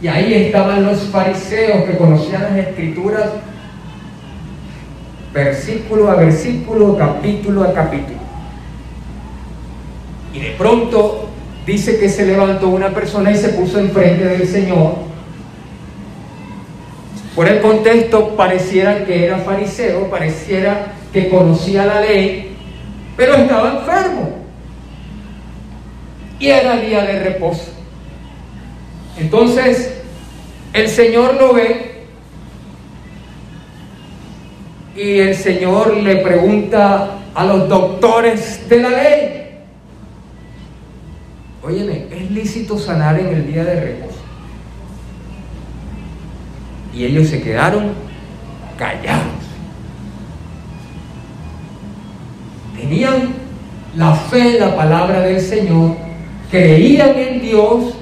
y 0.00 0.08
ahí 0.08 0.34
estaban 0.34 0.84
los 0.84 1.00
fariseos 1.04 1.84
que 1.84 1.96
conocían 1.96 2.42
las 2.42 2.56
escrituras 2.68 3.30
versículo 5.32 6.10
a 6.10 6.14
versículo, 6.16 6.96
capítulo 6.96 7.64
a 7.64 7.72
capítulo. 7.72 8.18
Y 10.32 10.40
de 10.40 10.50
pronto 10.52 11.28
dice 11.66 11.98
que 11.98 12.08
se 12.08 12.26
levantó 12.26 12.68
una 12.68 12.90
persona 12.90 13.30
y 13.30 13.36
se 13.36 13.50
puso 13.50 13.78
enfrente 13.78 14.24
del 14.24 14.46
Señor 14.46 15.06
por 17.36 17.46
el 17.46 17.60
contexto 17.60 18.34
pareciera 18.34 19.04
que 19.04 19.26
era 19.26 19.36
fariseo, 19.36 20.08
pareciera 20.08 20.94
que 21.12 21.28
conocía 21.28 21.84
la 21.84 22.00
ley, 22.00 22.56
pero 23.14 23.34
estaba 23.34 23.78
enfermo. 23.78 24.38
Y 26.38 26.48
era 26.48 26.78
día 26.78 27.04
de 27.04 27.22
reposo. 27.22 27.72
Entonces, 29.18 30.00
el 30.72 30.88
Señor 30.88 31.34
lo 31.34 31.52
ve 31.52 32.06
y 34.96 35.18
el 35.18 35.34
Señor 35.34 35.94
le 35.94 36.16
pregunta 36.16 37.18
a 37.34 37.44
los 37.44 37.68
doctores 37.68 38.66
de 38.66 38.80
la 38.80 38.88
ley, 38.88 39.58
óyeme, 41.62 42.06
¿es 42.10 42.30
lícito 42.30 42.78
sanar 42.78 43.20
en 43.20 43.26
el 43.26 43.46
día 43.46 43.62
de 43.62 43.78
reposo? 43.78 44.25
Y 46.96 47.04
ellos 47.04 47.28
se 47.28 47.42
quedaron 47.42 47.92
callados. 48.78 49.26
Tenían 52.74 53.34
la 53.96 54.14
fe 54.14 54.56
en 54.56 54.60
la 54.60 54.74
palabra 54.74 55.20
del 55.20 55.40
Señor, 55.40 55.96
creían 56.50 57.10
en 57.18 57.42
Dios, 57.42 57.94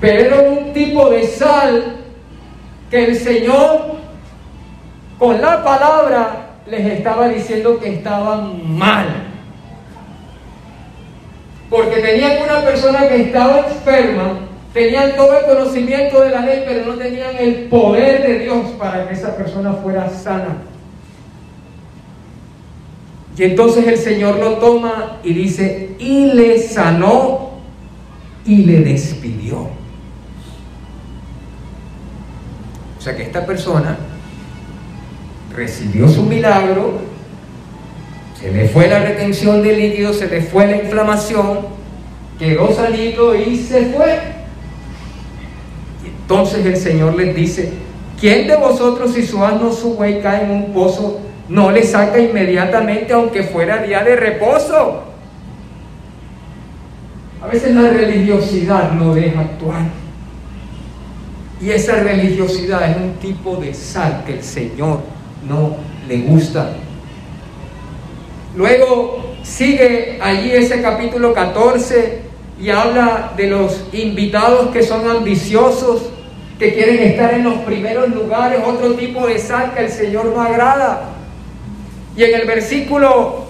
pero 0.00 0.18
era 0.18 0.50
un 0.50 0.72
tipo 0.72 1.10
de 1.10 1.26
sal 1.26 1.96
que 2.90 3.04
el 3.04 3.16
Señor 3.16 3.96
con 5.18 5.40
la 5.40 5.62
palabra 5.62 6.60
les 6.66 6.86
estaba 6.86 7.28
diciendo 7.28 7.78
que 7.78 7.96
estaban 7.96 8.78
mal. 8.78 9.06
Porque 11.68 11.96
tenían 11.96 12.42
una 12.42 12.62
persona 12.62 13.08
que 13.08 13.22
estaba 13.22 13.66
enferma 13.66 14.45
Tenían 14.76 15.16
todo 15.16 15.38
el 15.38 15.46
conocimiento 15.46 16.20
de 16.20 16.28
la 16.28 16.42
ley, 16.42 16.64
pero 16.66 16.84
no 16.84 16.98
tenían 16.98 17.34
el 17.38 17.64
poder 17.70 18.20
de 18.20 18.40
Dios 18.40 18.72
para 18.78 19.08
que 19.08 19.14
esa 19.14 19.34
persona 19.34 19.72
fuera 19.72 20.10
sana. 20.10 20.58
Y 23.38 23.44
entonces 23.44 23.86
el 23.86 23.96
Señor 23.96 24.38
lo 24.38 24.58
toma 24.58 25.16
y 25.24 25.32
dice, 25.32 25.96
y 25.98 26.26
le 26.26 26.58
sanó 26.58 27.52
y 28.44 28.66
le 28.66 28.80
despidió. 28.82 29.60
O 32.98 33.00
sea 33.00 33.16
que 33.16 33.22
esta 33.22 33.46
persona 33.46 33.96
recibió 35.54 36.06
su 36.06 36.22
milagro, 36.22 36.98
se 38.38 38.52
le 38.52 38.68
fue 38.68 38.88
la 38.88 38.98
retención 38.98 39.62
de 39.62 39.74
líquido, 39.74 40.12
se 40.12 40.28
le 40.28 40.42
fue 40.42 40.66
la 40.66 40.76
inflamación, 40.76 41.60
quedó 42.38 42.74
salido 42.74 43.34
y 43.34 43.56
se 43.56 43.86
fue. 43.86 44.36
Entonces 46.28 46.66
el 46.66 46.76
Señor 46.76 47.14
les 47.14 47.36
dice, 47.36 47.72
¿quién 48.18 48.48
de 48.48 48.56
vosotros 48.56 49.14
si 49.14 49.24
su 49.24 49.44
asno 49.44 49.72
su 49.72 49.94
buey 49.94 50.20
cae 50.20 50.42
en 50.42 50.50
un 50.50 50.72
pozo, 50.72 51.20
no 51.48 51.70
le 51.70 51.84
saca 51.84 52.18
inmediatamente 52.18 53.12
aunque 53.12 53.44
fuera 53.44 53.78
día 53.78 54.02
de 54.02 54.16
reposo? 54.16 55.04
A 57.40 57.46
veces 57.46 57.76
la 57.76 57.90
religiosidad 57.90 58.90
no 58.90 59.14
deja 59.14 59.40
actuar. 59.40 59.82
Y 61.60 61.70
esa 61.70 61.94
religiosidad 62.02 62.90
es 62.90 62.96
un 62.96 63.12
tipo 63.20 63.54
de 63.56 63.72
sal 63.72 64.24
que 64.26 64.32
el 64.34 64.42
Señor 64.42 65.02
no 65.48 65.76
le 66.08 66.18
gusta. 66.22 66.72
Luego 68.56 69.36
sigue 69.44 70.18
allí 70.20 70.50
ese 70.50 70.82
capítulo 70.82 71.32
14 71.32 72.22
y 72.60 72.70
habla 72.70 73.32
de 73.36 73.46
los 73.46 73.84
invitados 73.92 74.70
que 74.72 74.82
son 74.82 75.08
ambiciosos, 75.08 76.10
que 76.58 76.74
quieren 76.74 76.98
estar 77.02 77.34
en 77.34 77.44
los 77.44 77.58
primeros 77.58 78.08
lugares, 78.08 78.60
otro 78.64 78.94
tipo 78.94 79.26
de 79.26 79.38
sal 79.38 79.74
que 79.74 79.84
el 79.84 79.90
Señor 79.90 80.26
no 80.26 80.40
agrada. 80.40 81.10
Y 82.16 82.22
en 82.22 82.34
el 82.34 82.46
versículo 82.46 83.44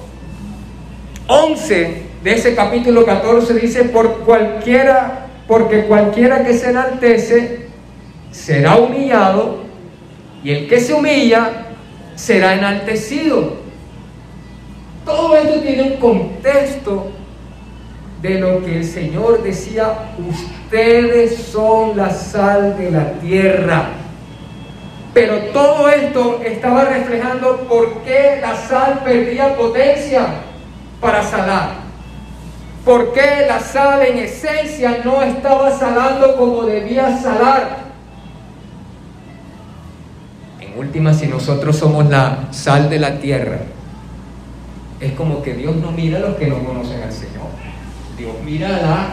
11 1.29 2.03
de 2.23 2.33
ese 2.33 2.55
capítulo 2.55 3.05
14 3.05 3.55
dice, 3.55 3.85
por 3.85 4.21
cualquiera, 4.25 5.29
porque 5.47 5.85
cualquiera 5.85 6.45
que 6.45 6.55
se 6.55 6.71
enaltece 6.71 7.66
será 8.33 8.77
humillado, 8.77 9.64
y 10.42 10.51
el 10.51 10.69
que 10.69 10.81
se 10.81 10.92
humilla 10.92 11.66
será 12.16 12.55
enaltecido. 12.55 13.55
Todo 15.05 15.37
esto 15.37 15.61
tiene 15.61 15.83
un 15.83 15.97
contexto 15.99 17.12
de 18.27 18.41
lo 18.41 18.65
que 18.65 18.79
el 18.79 18.85
Señor 18.85 19.43
decía, 19.43 20.12
ustedes 20.19 21.37
son 21.37 21.97
la 21.97 22.11
sal 22.11 22.77
de 22.77 22.91
la 22.91 23.12
tierra. 23.21 23.91
Pero 25.15 25.39
todo 25.53 25.89
esto 25.89 26.41
estaba 26.45 26.85
reflejando 26.85 27.61
por 27.69 28.03
qué 28.03 28.39
la 28.41 28.57
sal 28.57 29.01
perdía 29.05 29.57
potencia 29.57 30.27
para 31.01 31.23
salar. 31.23 31.87
¿Por 32.85 33.12
qué 33.12 33.47
la 33.49 33.61
sal 33.61 34.03
en 34.03 34.19
esencia 34.19 35.01
no 35.05 35.23
estaba 35.23 35.77
salando 35.77 36.37
como 36.37 36.65
debía 36.65 37.19
salar? 37.19 37.79
En 40.61 40.79
última, 40.79 41.15
si 41.15 41.27
nosotros 41.27 41.77
somos 41.77 42.07
la 42.07 42.49
sal 42.51 42.91
de 42.91 42.99
la 42.99 43.19
tierra, 43.19 43.59
es 45.01 45.12
como 45.12 45.43
que 45.43 45.55
Dios 45.55 45.77
no 45.77 45.93
mira 45.93 46.19
a 46.19 46.21
los 46.21 46.37
que 46.37 46.47
no 46.47 46.62
conocen 46.65 47.03
al 47.03 47.12
Señor. 47.12 47.37
Dios 48.18 48.33
mira 48.44 48.68
la 48.68 49.09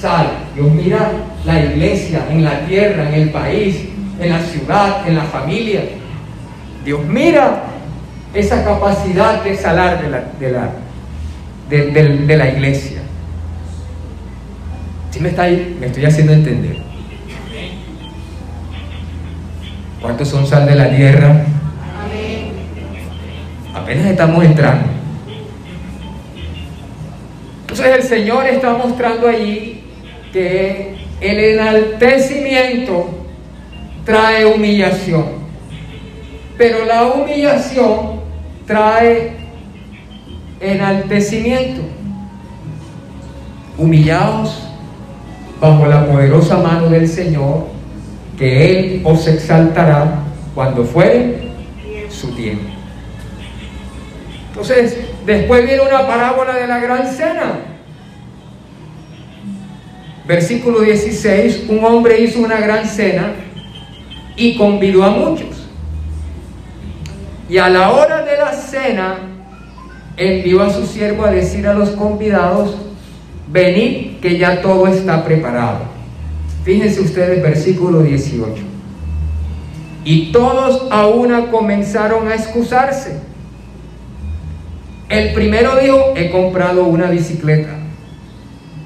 sal, 0.00 0.28
Dios 0.54 0.70
mira 0.70 1.10
la 1.44 1.64
iglesia 1.64 2.26
en 2.30 2.42
la 2.44 2.60
tierra, 2.66 3.08
en 3.08 3.14
el 3.14 3.30
país, 3.30 3.88
en 4.18 4.30
la 4.30 4.40
ciudad, 4.40 5.06
en 5.06 5.16
la 5.16 5.24
familia. 5.24 5.82
Dios 6.84 7.04
mira 7.04 7.64
esa 8.32 8.64
capacidad 8.64 9.42
de 9.44 9.56
salar 9.56 10.02
de 10.02 10.10
la, 10.10 10.24
de 10.38 10.52
la, 10.52 10.70
de, 11.68 12.36
la 12.36 12.48
iglesia. 12.48 13.00
¿Sí 15.10 15.20
me, 15.20 15.28
está 15.28 15.42
ahí? 15.42 15.76
me 15.78 15.86
estoy 15.86 16.04
haciendo 16.06 16.32
entender? 16.32 16.78
¿Cuántos 20.00 20.28
son 20.28 20.46
sal 20.46 20.66
de 20.66 20.74
la 20.74 20.88
tierra? 20.96 21.44
Apenas 23.74 24.06
estamos 24.06 24.44
entrando. 24.44 24.89
Entonces 27.70 27.98
el 27.98 28.02
Señor 28.02 28.46
está 28.48 28.72
mostrando 28.72 29.28
allí 29.28 29.80
que 30.32 30.96
el 31.20 31.38
enaltecimiento 31.38 33.08
trae 34.04 34.44
humillación. 34.44 35.26
Pero 36.58 36.84
la 36.84 37.06
humillación 37.06 38.22
trae 38.66 39.36
enaltecimiento. 40.60 41.82
Humillaos 43.78 44.66
bajo 45.60 45.86
la 45.86 46.06
poderosa 46.06 46.56
mano 46.56 46.88
del 46.88 47.06
Señor, 47.06 47.66
que 48.36 48.70
Él 48.70 49.02
os 49.04 49.28
exaltará 49.28 50.24
cuando 50.56 50.82
fuere 50.84 51.38
su 52.08 52.32
tiempo. 52.32 52.64
Entonces, 54.48 55.09
después 55.30 55.64
viene 55.64 55.82
una 55.82 56.06
parábola 56.06 56.54
de 56.54 56.66
la 56.66 56.80
gran 56.80 57.06
cena. 57.06 57.60
Versículo 60.26 60.80
16, 60.80 61.66
un 61.68 61.84
hombre 61.84 62.20
hizo 62.20 62.40
una 62.40 62.58
gran 62.58 62.84
cena 62.84 63.32
y 64.36 64.56
convidó 64.56 65.04
a 65.04 65.10
muchos. 65.10 65.68
Y 67.48 67.58
a 67.58 67.68
la 67.68 67.90
hora 67.90 68.24
de 68.24 68.36
la 68.36 68.52
cena 68.52 69.18
envió 70.16 70.62
a 70.62 70.70
su 70.70 70.86
siervo 70.86 71.24
a 71.24 71.30
decir 71.30 71.66
a 71.66 71.74
los 71.74 71.90
convidados, 71.90 72.76
venid 73.48 74.18
que 74.20 74.36
ya 74.36 74.60
todo 74.60 74.88
está 74.88 75.24
preparado. 75.24 75.78
Fíjense 76.64 77.00
ustedes 77.00 77.40
versículo 77.40 78.02
18. 78.02 78.62
Y 80.04 80.32
todos 80.32 80.90
a 80.90 81.06
una 81.06 81.50
comenzaron 81.50 82.26
a 82.28 82.34
excusarse. 82.34 83.29
El 85.10 85.34
primero 85.34 85.76
dijo, 85.76 86.14
he 86.16 86.30
comprado 86.30 86.84
una 86.84 87.10
bicicleta. 87.10 87.76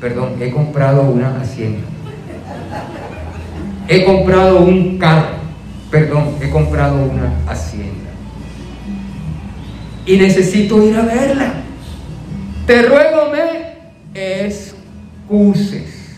Perdón, 0.00 0.34
he 0.40 0.50
comprado 0.50 1.02
una 1.02 1.40
hacienda. 1.40 1.86
He 3.86 4.04
comprado 4.04 4.60
un 4.60 4.98
carro 4.98 5.44
perdón, 5.94 6.34
he 6.40 6.50
comprado 6.50 6.96
una 7.04 7.32
hacienda 7.46 8.10
y 10.04 10.16
necesito 10.16 10.82
ir 10.82 10.96
a 10.96 11.02
verla. 11.02 11.54
Te 12.66 12.82
ruego 12.82 13.30
me 13.30 14.40
excuses. 14.42 16.16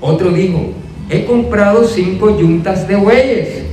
Otro 0.00 0.30
dijo, 0.30 0.74
he 1.10 1.24
comprado 1.24 1.84
cinco 1.88 2.38
yuntas 2.38 2.86
de 2.86 2.94
bueyes 2.94 3.64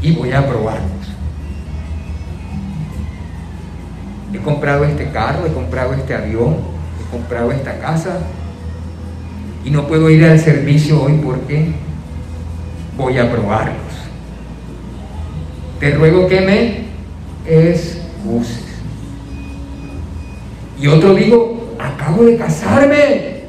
y 0.00 0.12
voy 0.12 0.32
a 0.32 0.48
probarlos. 0.48 0.93
He 4.44 4.50
comprado 4.50 4.84
este 4.84 5.08
carro, 5.08 5.46
he 5.46 5.52
comprado 5.54 5.94
este 5.94 6.14
avión, 6.14 6.58
he 7.00 7.10
comprado 7.10 7.50
esta 7.50 7.78
casa 7.78 8.18
y 9.64 9.70
no 9.70 9.86
puedo 9.88 10.10
ir 10.10 10.22
al 10.22 10.38
servicio 10.38 11.02
hoy 11.02 11.18
porque 11.24 11.72
voy 12.94 13.16
a 13.16 13.32
probarlos. 13.32 13.78
Te 15.80 15.92
ruego 15.92 16.28
que 16.28 16.42
me 16.42 16.84
excuses. 17.46 18.66
Y 20.78 20.88
otro 20.88 21.14
digo, 21.14 21.74
acabo 21.78 22.24
de 22.24 22.36
casarme, 22.36 23.44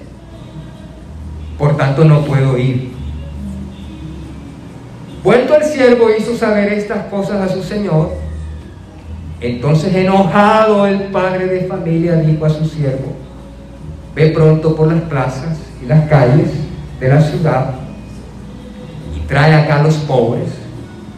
por 1.58 1.76
tanto 1.76 2.06
no 2.06 2.24
puedo 2.24 2.58
ir. 2.58 2.94
Vuelto 5.26 5.58
el 5.58 5.64
siervo 5.66 6.08
hizo 6.18 6.38
saber 6.38 6.72
estas 6.72 7.08
cosas 7.08 7.52
a 7.52 7.54
su 7.54 7.62
señor. 7.62 8.25
Entonces 9.48 9.94
enojado 9.96 10.88
el 10.88 11.04
padre 11.06 11.48
de 11.48 11.66
familia 11.66 12.16
dijo 12.16 12.46
a 12.46 12.50
su 12.50 12.66
siervo, 12.66 13.14
ve 14.16 14.30
pronto 14.30 14.76
por 14.76 14.92
las 14.92 15.02
plazas 15.04 15.58
y 15.84 15.86
las 15.86 16.08
calles 16.10 16.50
de 17.00 17.10
la 17.10 17.22
ciudad 17.22 17.86
trae 19.28 19.54
acá 19.54 19.80
a 19.80 19.84
los 19.84 19.96
pobres, 19.96 20.50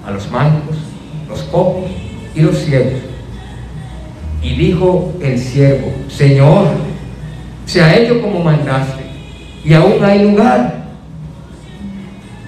a 0.05 0.11
los 0.11 0.29
mancos, 0.31 0.77
los 1.29 1.41
cojos 1.43 1.85
y 2.33 2.41
los 2.41 2.57
ciegos. 2.57 3.01
Y 4.41 4.55
dijo 4.55 5.13
el 5.21 5.37
siervo, 5.39 5.91
Señor, 6.09 6.67
se 7.65 7.81
ha 7.81 7.97
hecho 7.97 8.21
como 8.21 8.43
mandaste, 8.43 9.03
y 9.63 9.73
aún 9.73 10.03
hay 10.03 10.23
lugar. 10.23 10.85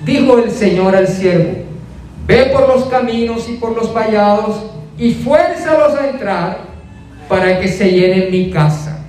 Dijo 0.06 0.38
el 0.40 0.50
Señor 0.50 0.96
al 0.96 1.08
siervo, 1.08 1.66
ve 2.26 2.52
por 2.54 2.68
los 2.70 2.86
caminos 2.86 3.50
y 3.50 3.54
por 3.54 3.76
los 3.76 3.94
vallados 3.94 4.56
y 5.00 5.14
fuérzalos 5.14 5.98
a 5.98 6.10
entrar 6.10 6.58
para 7.30 7.60
que 7.60 7.70
se 7.70 7.90
llene 7.90 8.30
mi 8.30 8.52
casa. 8.52 9.00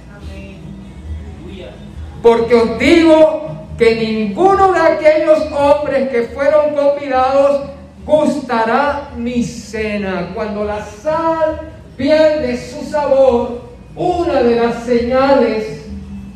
Porque 2.23 2.55
os 2.55 2.79
digo 2.79 3.67
que 3.77 3.97
ninguno 3.97 4.73
de 4.73 4.81
aquellos 4.81 5.51
hombres 5.53 6.11
que 6.11 6.23
fueron 6.35 6.75
convidados 6.75 7.71
gustará 8.07 9.11
mi 9.17 9.43
cena. 9.43 10.31
Cuando 10.35 10.65
la 10.65 10.85
sal 10.85 11.61
pierde 11.97 12.57
su 12.57 12.85
sabor, 12.89 13.63
una 13.97 14.43
de 14.43 14.57
las 14.57 14.85
señales, 14.85 15.83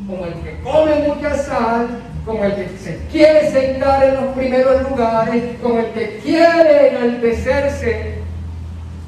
como 0.05 0.25
el 0.25 0.33
que 0.33 0.59
come 0.63 1.07
mucha 1.07 1.35
sal, 1.37 1.87
como 2.25 2.43
el 2.43 2.55
que 2.55 2.69
se 2.77 2.99
quiere 3.11 3.49
sentar 3.51 4.03
en 4.03 4.15
los 4.15 4.35
primeros 4.35 4.89
lugares, 4.89 5.43
como 5.61 5.79
el 5.79 5.91
que 5.91 6.19
quiere 6.23 6.89
enaltecerse, 6.89 8.24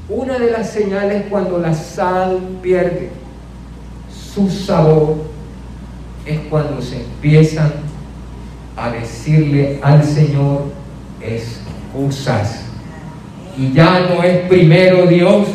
una 0.10 0.40
de 0.40 0.52
las 0.52 0.70
señales 0.72 1.24
cuando 1.30 1.58
la 1.60 1.74
sal 1.74 2.40
pierde 2.62 3.10
su 4.10 4.50
sabor 4.50 5.18
es 6.26 6.40
cuando 6.50 6.82
se 6.82 6.98
empiezan 6.98 7.72
a 8.76 8.92
decirle 8.92 9.80
al 9.82 10.04
Señor 10.04 10.66
excusas. 11.22 12.64
Y 13.58 13.74
ya 13.74 14.08
no 14.08 14.24
es 14.24 14.48
primero 14.48 15.08
Dios, 15.08 15.48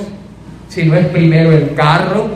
sino 0.68 0.96
es 0.96 1.06
primero 1.06 1.52
el 1.52 1.74
carro, 1.74 2.28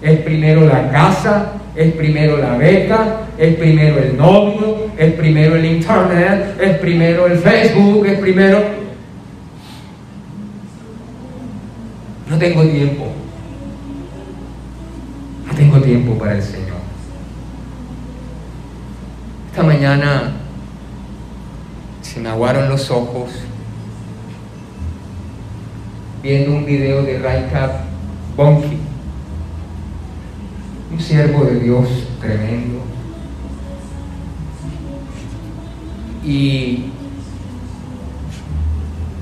es 0.00 0.20
primero 0.20 0.66
la 0.66 0.90
casa, 0.90 1.52
es 1.74 1.92
primero 1.94 2.36
la 2.36 2.56
beca, 2.56 3.22
es 3.36 3.56
primero 3.56 3.98
el 3.98 4.16
novio, 4.16 4.90
es 4.96 5.12
primero 5.14 5.56
el 5.56 5.64
internet, 5.64 6.56
es 6.60 6.78
primero 6.78 7.26
el 7.26 7.38
Facebook, 7.38 8.06
es 8.06 8.18
primero... 8.20 8.87
No 12.38 12.44
tengo 12.44 12.62
tiempo. 12.62 13.06
No 15.44 15.54
tengo 15.54 15.80
tiempo 15.80 16.16
para 16.16 16.36
el 16.36 16.42
Señor. 16.42 16.78
Esta 19.50 19.64
mañana 19.64 20.34
se 22.00 22.20
me 22.20 22.28
aguaron 22.28 22.68
los 22.68 22.92
ojos 22.92 23.30
viendo 26.22 26.52
un 26.52 26.64
video 26.64 27.02
de 27.02 27.18
Raikap 27.18 27.72
Bonki, 28.36 28.78
un 30.92 31.00
siervo 31.00 31.44
de 31.44 31.58
Dios 31.58 31.88
tremendo. 32.20 32.84
Y 36.24 36.84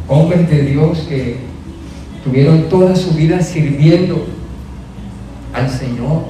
hombres 0.07 0.51
de 0.51 0.63
Dios 0.65 0.99
que 1.09 1.56
tuvieron 2.27 2.69
toda 2.69 2.97
su 2.97 3.13
vida 3.13 3.41
sirviendo 3.41 4.27
al 5.53 5.71
Señor. 5.71 6.25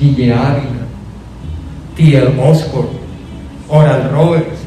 Guille 0.00 0.32
Ávila, 0.32 0.86
T.L. 1.96 2.40
Osborne, 2.40 2.90
Oral 3.68 4.10
Roberts, 4.12 4.60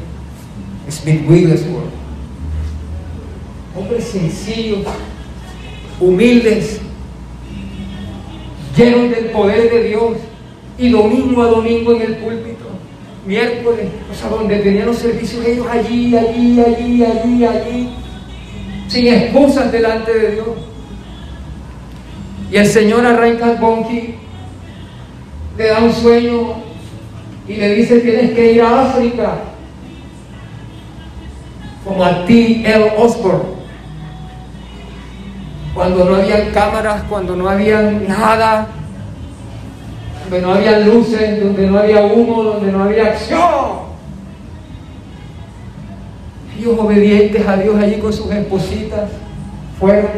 Smith 0.90 1.22
Wigglesworth. 1.28 1.92
Hombres 3.76 4.04
sencillos, 4.04 4.80
humildes, 6.00 6.80
llenos 8.76 9.10
del 9.10 9.26
poder 9.26 9.70
de 9.70 9.88
Dios 9.88 10.16
y 10.78 10.90
domingo 10.90 11.42
a 11.42 11.46
domingo 11.46 11.92
en 11.94 12.02
el 12.02 12.16
púlpito, 12.16 12.66
miércoles, 13.26 13.86
o 14.10 14.14
sea, 14.14 14.30
donde 14.30 14.58
tenían 14.58 14.86
los 14.86 14.96
servicios 14.96 15.44
ellos 15.44 15.66
allí, 15.70 16.16
allí, 16.16 16.60
allí, 16.60 17.04
allí, 17.04 17.44
allí, 17.44 17.90
sin 18.88 19.06
excusas 19.08 19.70
delante 19.70 20.12
de 20.12 20.30
Dios. 20.32 20.48
Y 22.50 22.56
el 22.56 22.66
Señor 22.66 23.04
arranca 23.04 23.52
el 23.52 23.58
Bonki, 23.58 24.14
le 25.56 25.66
da 25.66 25.80
un 25.80 25.92
sueño 25.92 26.54
y 27.46 27.56
le 27.56 27.74
dice 27.74 28.00
tienes 28.00 28.32
que 28.32 28.52
ir 28.52 28.62
a 28.62 28.82
África, 28.82 29.38
como 31.84 32.04
a 32.04 32.24
ti, 32.24 32.62
El 32.66 32.84
Osborne. 32.96 33.58
Cuando 35.74 36.04
no 36.04 36.16
había 36.16 36.50
cámaras, 36.52 37.02
cuando 37.08 37.36
no 37.36 37.48
había 37.48 37.82
nada, 37.82 38.66
donde 40.24 40.46
no 40.46 40.54
había 40.54 40.78
luces, 40.80 41.42
donde 41.42 41.66
no 41.66 41.78
había 41.78 42.04
humo, 42.04 42.42
donde 42.42 42.72
no 42.72 42.84
había 42.84 43.06
acción. 43.06 43.87
Ellos 46.58 46.76
obedientes 46.78 47.46
a 47.46 47.56
Dios 47.56 47.76
allí 47.80 47.98
con 48.00 48.12
sus 48.12 48.30
espositas 48.32 49.10
fueron. 49.78 50.10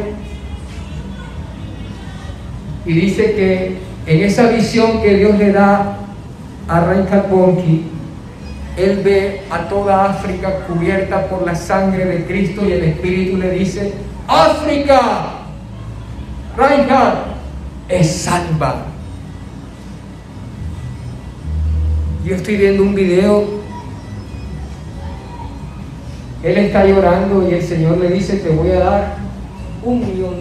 Y 2.85 2.93
dice 2.93 3.33
que 3.33 3.77
en 4.07 4.23
esa 4.23 4.47
visión 4.47 5.01
que 5.03 5.17
Dios 5.17 5.37
le 5.37 5.51
da 5.51 5.97
a 6.67 6.79
Reinhard 6.85 7.29
Bonki, 7.29 7.85
él 8.75 9.01
ve 9.03 9.41
a 9.51 9.67
toda 9.69 10.05
África 10.05 10.65
cubierta 10.65 11.27
por 11.27 11.45
la 11.45 11.53
sangre 11.53 12.05
de 12.05 12.25
Cristo 12.25 12.67
y 12.67 12.71
el 12.71 12.83
Espíritu 12.85 13.37
le 13.37 13.51
dice, 13.51 13.93
África, 14.27 15.43
Reinhard, 16.57 17.17
es 17.87 18.11
salva. 18.11 18.85
Yo 22.25 22.35
estoy 22.35 22.55
viendo 22.57 22.83
un 22.83 22.95
video, 22.95 23.60
él 26.43 26.57
está 26.57 26.85
llorando 26.85 27.47
y 27.49 27.53
el 27.53 27.61
Señor 27.61 27.97
le 27.99 28.09
dice, 28.09 28.37
te 28.37 28.49
voy 28.49 28.71
a 28.71 28.79
dar 28.79 29.15
un 29.83 29.99
millón 29.99 30.35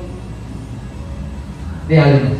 de 1.88 1.98
almas. 1.98 2.32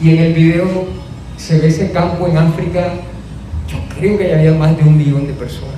Y 0.00 0.10
en 0.10 0.18
el 0.18 0.32
video 0.32 0.86
se 1.36 1.58
ve 1.58 1.68
ese 1.68 1.90
campo 1.90 2.28
en 2.28 2.38
África, 2.38 2.94
yo 3.68 3.78
creo 3.98 4.16
que 4.16 4.28
ya 4.28 4.38
había 4.38 4.52
más 4.52 4.76
de 4.76 4.84
un 4.84 4.96
millón 4.96 5.26
de 5.26 5.32
personas. 5.34 5.74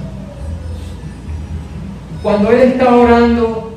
Cuando 2.22 2.50
él 2.50 2.60
está 2.60 2.94
orando, 2.94 3.74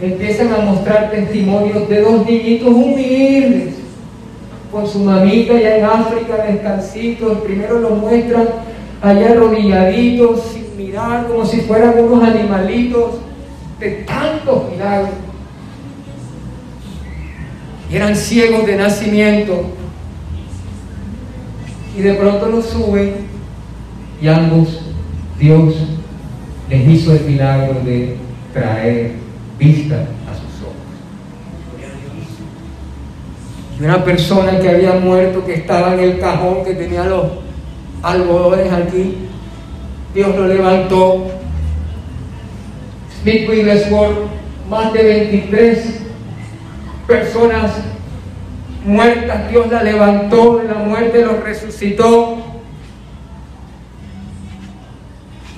empiezan 0.00 0.52
a 0.54 0.58
mostrar 0.58 1.10
testimonios 1.10 1.88
de 1.88 2.00
dos 2.00 2.24
niñitos 2.24 2.68
humildes, 2.68 3.74
con 4.70 4.86
su 4.86 5.00
mamita 5.00 5.54
allá 5.54 5.78
en 5.78 5.84
África, 5.84 6.44
descalcitos. 6.46 7.38
Primero 7.38 7.80
lo 7.80 7.90
muestran 7.90 8.48
allá 9.02 9.30
arrodilladitos, 9.30 10.42
sin 10.52 10.76
mirar, 10.76 11.26
como 11.26 11.44
si 11.44 11.62
fueran 11.62 11.98
unos 11.98 12.22
animalitos, 12.22 13.16
de 13.78 13.90
tantos 14.06 14.70
milagros. 14.70 15.10
Y 17.90 17.96
eran 17.96 18.14
ciegos 18.14 18.66
de 18.66 18.76
nacimiento. 18.76 19.64
Y 21.96 22.02
de 22.02 22.14
pronto 22.14 22.46
los 22.46 22.66
suben 22.66 23.30
y 24.22 24.28
ambos 24.28 24.80
Dios 25.38 25.74
les 26.68 26.88
hizo 26.88 27.12
el 27.14 27.24
milagro 27.24 27.80
de 27.84 28.16
traer 28.52 29.12
vista 29.58 29.96
a 29.96 30.34
sus 30.34 30.62
ojos. 30.62 30.76
Y 33.80 33.84
una 33.84 34.04
persona 34.04 34.58
que 34.58 34.68
había 34.68 34.92
muerto, 34.92 35.44
que 35.44 35.54
estaba 35.54 35.94
en 35.94 36.00
el 36.00 36.18
cajón, 36.20 36.64
que 36.64 36.74
tenía 36.74 37.04
los 37.04 37.26
algodones 38.02 38.70
aquí, 38.70 39.16
Dios 40.14 40.36
lo 40.36 40.46
levantó. 40.46 41.28
Smith 43.22 43.48
Wigglesworth, 43.48 44.28
más 44.68 44.92
de 44.92 45.02
23 45.02 46.00
personas 47.06 47.72
muertas, 48.84 49.50
Dios 49.50 49.70
la 49.70 49.82
levantó 49.82 50.58
de 50.58 50.68
la 50.68 50.74
muerte, 50.74 51.24
los 51.24 51.42
resucitó. 51.42 52.36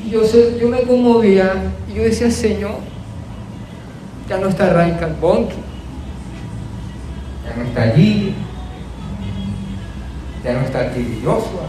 Yo, 0.09 0.23
yo 0.61 0.69
me 0.69 0.83
conmovía 0.83 1.55
y 1.89 1.95
yo 1.95 2.03
decía, 2.03 2.31
Señor, 2.31 2.77
ya 4.29 4.39
no 4.39 4.49
está 4.49 4.73
Reinhard 4.73 5.19
Bonki, 5.21 5.57
ya 7.53 7.62
no 7.62 7.69
está 7.69 7.83
allí, 7.83 8.35
ya 10.43 10.53
no 10.55 10.61
está 10.61 10.81
aquí 10.81 11.21
Joshua. 11.23 11.67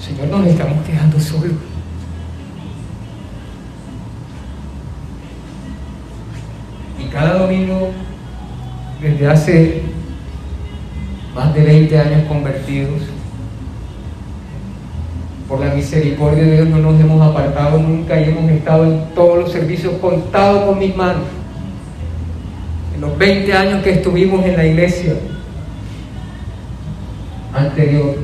Señor, 0.00 0.28
nos 0.28 0.46
estamos 0.46 0.84
quedando 0.84 1.20
solos. 1.20 1.52
Y 6.98 7.04
cada 7.04 7.38
domingo, 7.38 7.90
desde 9.00 9.28
hace 9.28 9.82
más 11.34 11.54
de 11.54 11.62
20 11.62 11.98
años 11.98 12.28
convertidos, 12.28 13.02
por 15.48 15.60
la 15.60 15.72
misericordia 15.74 16.42
de 16.42 16.52
Dios 16.56 16.68
no 16.68 16.78
nos 16.78 17.00
hemos 17.00 17.22
apartado 17.22 17.78
nunca 17.78 18.20
y 18.20 18.24
hemos 18.24 18.50
estado 18.50 18.84
en 18.84 19.04
todos 19.14 19.38
los 19.38 19.52
servicios 19.52 19.94
contados 20.00 20.64
con 20.64 20.78
mis 20.78 20.96
manos. 20.96 21.43
En 22.94 23.00
los 23.00 23.18
20 23.18 23.52
años 23.52 23.82
que 23.82 23.90
estuvimos 23.92 24.44
en 24.44 24.56
la 24.56 24.64
iglesia 24.64 25.14
anterior, 27.52 28.16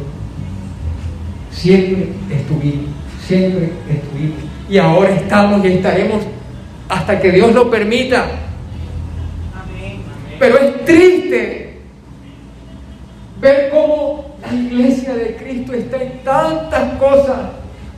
siempre 1.51 2.09
estuvimos, 2.31 2.91
siempre 3.27 3.73
estuvimos. 3.89 4.39
Y 4.69 4.79
ahora 4.79 5.11
estamos 5.11 5.65
y 5.65 5.69
estaremos 5.69 6.23
hasta 6.89 7.21
que 7.21 7.33
Dios 7.33 7.53
lo 7.53 7.71
permita. 7.71 8.27
Pero 10.39 10.59
es 10.59 10.85
triste 10.85 11.79
ver 13.41 13.71
cómo 13.71 14.37
la 14.43 14.55
iglesia 14.55 15.15
de 15.15 15.37
Cristo 15.37 15.73
está 15.73 16.03
en 16.03 16.19
tantas 16.25 16.99
cosas, 16.99 17.39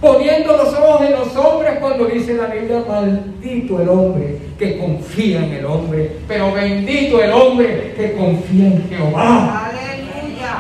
poniendo 0.03 0.57
los 0.57 0.75
ojos 0.75 1.07
en 1.07 1.13
los 1.13 1.37
hombres 1.37 1.79
cuando 1.79 2.07
dice 2.07 2.35
la 2.35 2.47
Biblia, 2.47 2.83
maldito 2.87 3.81
el 3.81 3.89
hombre 3.89 4.37
que 4.59 4.77
confía 4.77 5.45
en 5.45 5.53
el 5.53 5.65
hombre, 5.65 6.17
pero 6.27 6.53
bendito 6.53 7.23
el 7.23 7.31
hombre 7.31 7.95
que 7.97 8.13
confía 8.15 8.67
en 8.67 8.89
Jehová. 8.89 9.71
Aleluya. 9.71 10.59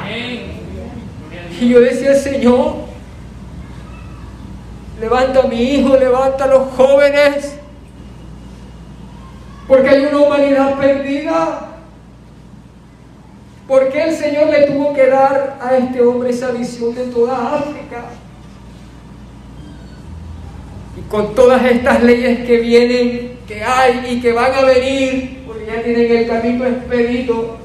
Y 1.61 1.69
yo 1.69 1.81
decía, 1.81 2.15
Señor, 2.15 2.75
levanta 5.01 5.41
a 5.41 5.49
mi 5.49 5.61
hijo, 5.61 5.97
levanta 5.97 6.45
a 6.45 6.47
los 6.47 6.69
jóvenes, 6.75 7.57
porque 9.67 9.89
hay 9.89 10.07
una 10.07 10.19
humanidad 10.19 10.79
perdida. 10.79 11.69
Porque 13.67 14.03
el 14.03 14.15
Señor 14.15 14.49
le 14.49 14.67
tuvo 14.67 14.93
que 14.93 15.07
dar 15.07 15.57
a 15.61 15.77
este 15.77 16.01
hombre 16.03 16.31
esa 16.31 16.51
visión 16.51 16.95
de 16.95 17.07
toda 17.07 17.55
África? 17.57 18.05
Con 21.09 21.35
todas 21.35 21.65
estas 21.65 22.03
leyes 22.03 22.47
que 22.47 22.59
vienen, 22.59 23.33
que 23.47 23.63
hay 23.63 24.07
y 24.11 24.21
que 24.21 24.33
van 24.33 24.53
a 24.55 24.63
venir, 24.63 25.43
porque 25.47 25.67
ya 25.67 25.83
tienen 25.83 26.17
el 26.17 26.27
camino 26.27 26.67
expedito, 26.67 27.59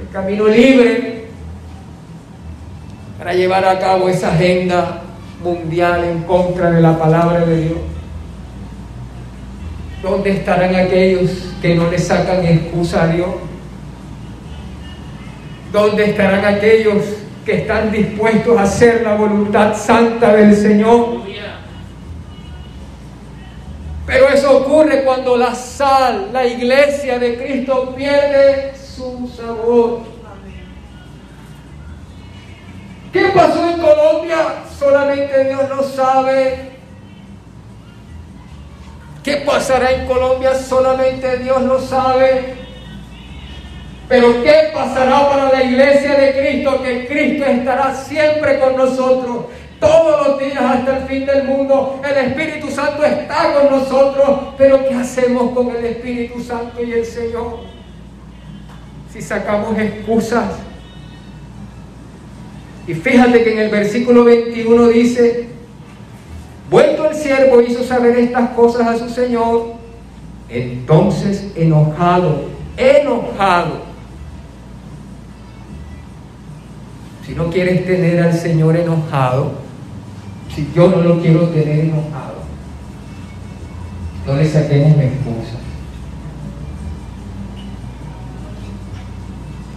el 0.00 0.08
camino 0.10 0.48
libre, 0.48 1.26
para 3.18 3.34
llevar 3.34 3.64
a 3.66 3.78
cabo 3.78 4.08
esa 4.08 4.32
agenda 4.32 5.02
mundial 5.44 6.04
en 6.04 6.22
contra 6.22 6.70
de 6.70 6.80
la 6.80 6.98
palabra 6.98 7.44
de 7.44 7.60
Dios. 7.64 7.78
¿Dónde 10.02 10.30
estarán 10.30 10.74
aquellos 10.74 11.30
que 11.60 11.74
no 11.74 11.90
le 11.90 11.98
sacan 11.98 12.44
excusa 12.44 13.04
a 13.04 13.06
Dios? 13.08 13.28
¿Dónde 15.72 16.06
estarán 16.06 16.44
aquellos 16.44 17.04
que 17.44 17.58
están 17.58 17.92
dispuestos 17.92 18.56
a 18.58 18.62
hacer 18.62 19.02
la 19.02 19.14
voluntad 19.14 19.76
santa 19.76 20.34
del 20.34 20.56
Señor? 20.56 21.20
Cuando 25.10 25.36
la 25.36 25.56
sal, 25.56 26.28
la 26.32 26.46
iglesia 26.46 27.18
de 27.18 27.36
Cristo 27.36 27.92
pierde 27.96 28.74
su 28.76 29.28
sabor. 29.36 30.02
¿Qué 33.12 33.24
pasó 33.34 33.70
en 33.70 33.80
Colombia? 33.80 34.36
Solamente 34.78 35.48
Dios 35.48 35.68
lo 35.68 35.82
sabe. 35.82 36.78
¿Qué 39.24 39.38
pasará 39.38 39.90
en 39.90 40.06
Colombia? 40.06 40.54
Solamente 40.54 41.38
Dios 41.38 41.60
lo 41.62 41.80
sabe. 41.80 42.54
Pero 44.08 44.44
¿qué 44.44 44.70
pasará 44.72 45.28
para 45.28 45.50
la 45.50 45.64
iglesia 45.64 46.14
de 46.14 46.38
Cristo? 46.38 46.80
Que 46.84 47.08
Cristo 47.08 47.46
estará 47.46 47.96
siempre 47.96 48.60
con 48.60 48.76
nosotros. 48.76 49.46
Todos 49.80 50.28
los 50.28 50.38
días 50.38 50.60
hasta 50.60 50.98
el 50.98 51.04
fin 51.04 51.26
del 51.26 51.44
mundo. 51.44 52.00
El 52.04 52.26
Espíritu 52.26 52.70
Santo 52.70 53.04
está 53.04 53.54
con 53.54 53.70
nosotros. 53.70 54.54
Pero 54.58 54.86
¿qué 54.86 54.94
hacemos 54.94 55.52
con 55.52 55.74
el 55.74 55.84
Espíritu 55.84 56.40
Santo 56.40 56.82
y 56.82 56.92
el 56.92 57.04
Señor? 57.04 57.60
Si 59.12 59.22
sacamos 59.22 59.78
excusas. 59.78 60.52
Y 62.86 62.94
fíjate 62.94 63.42
que 63.42 63.52
en 63.54 63.58
el 63.60 63.70
versículo 63.70 64.24
21 64.24 64.88
dice, 64.88 65.48
vuelto 66.70 67.08
el 67.08 67.14
siervo 67.14 67.60
hizo 67.60 67.82
saber 67.82 68.18
estas 68.18 68.50
cosas 68.50 68.86
a 68.86 68.98
su 68.98 69.08
Señor. 69.08 69.74
Entonces 70.48 71.52
enojado, 71.56 72.46
enojado 72.76 73.90
Si 77.30 77.36
no 77.36 77.48
quieres 77.48 77.86
tener 77.86 78.20
al 78.20 78.34
Señor 78.34 78.76
enojado, 78.76 79.52
yo 80.74 80.88
no 80.88 81.00
lo 81.02 81.20
quiero 81.20 81.48
tener 81.48 81.80
enojado, 81.80 82.40
no 84.26 84.34
le 84.34 84.48
saquemos 84.48 84.96
la 84.96 85.04
excusa. 85.04 85.58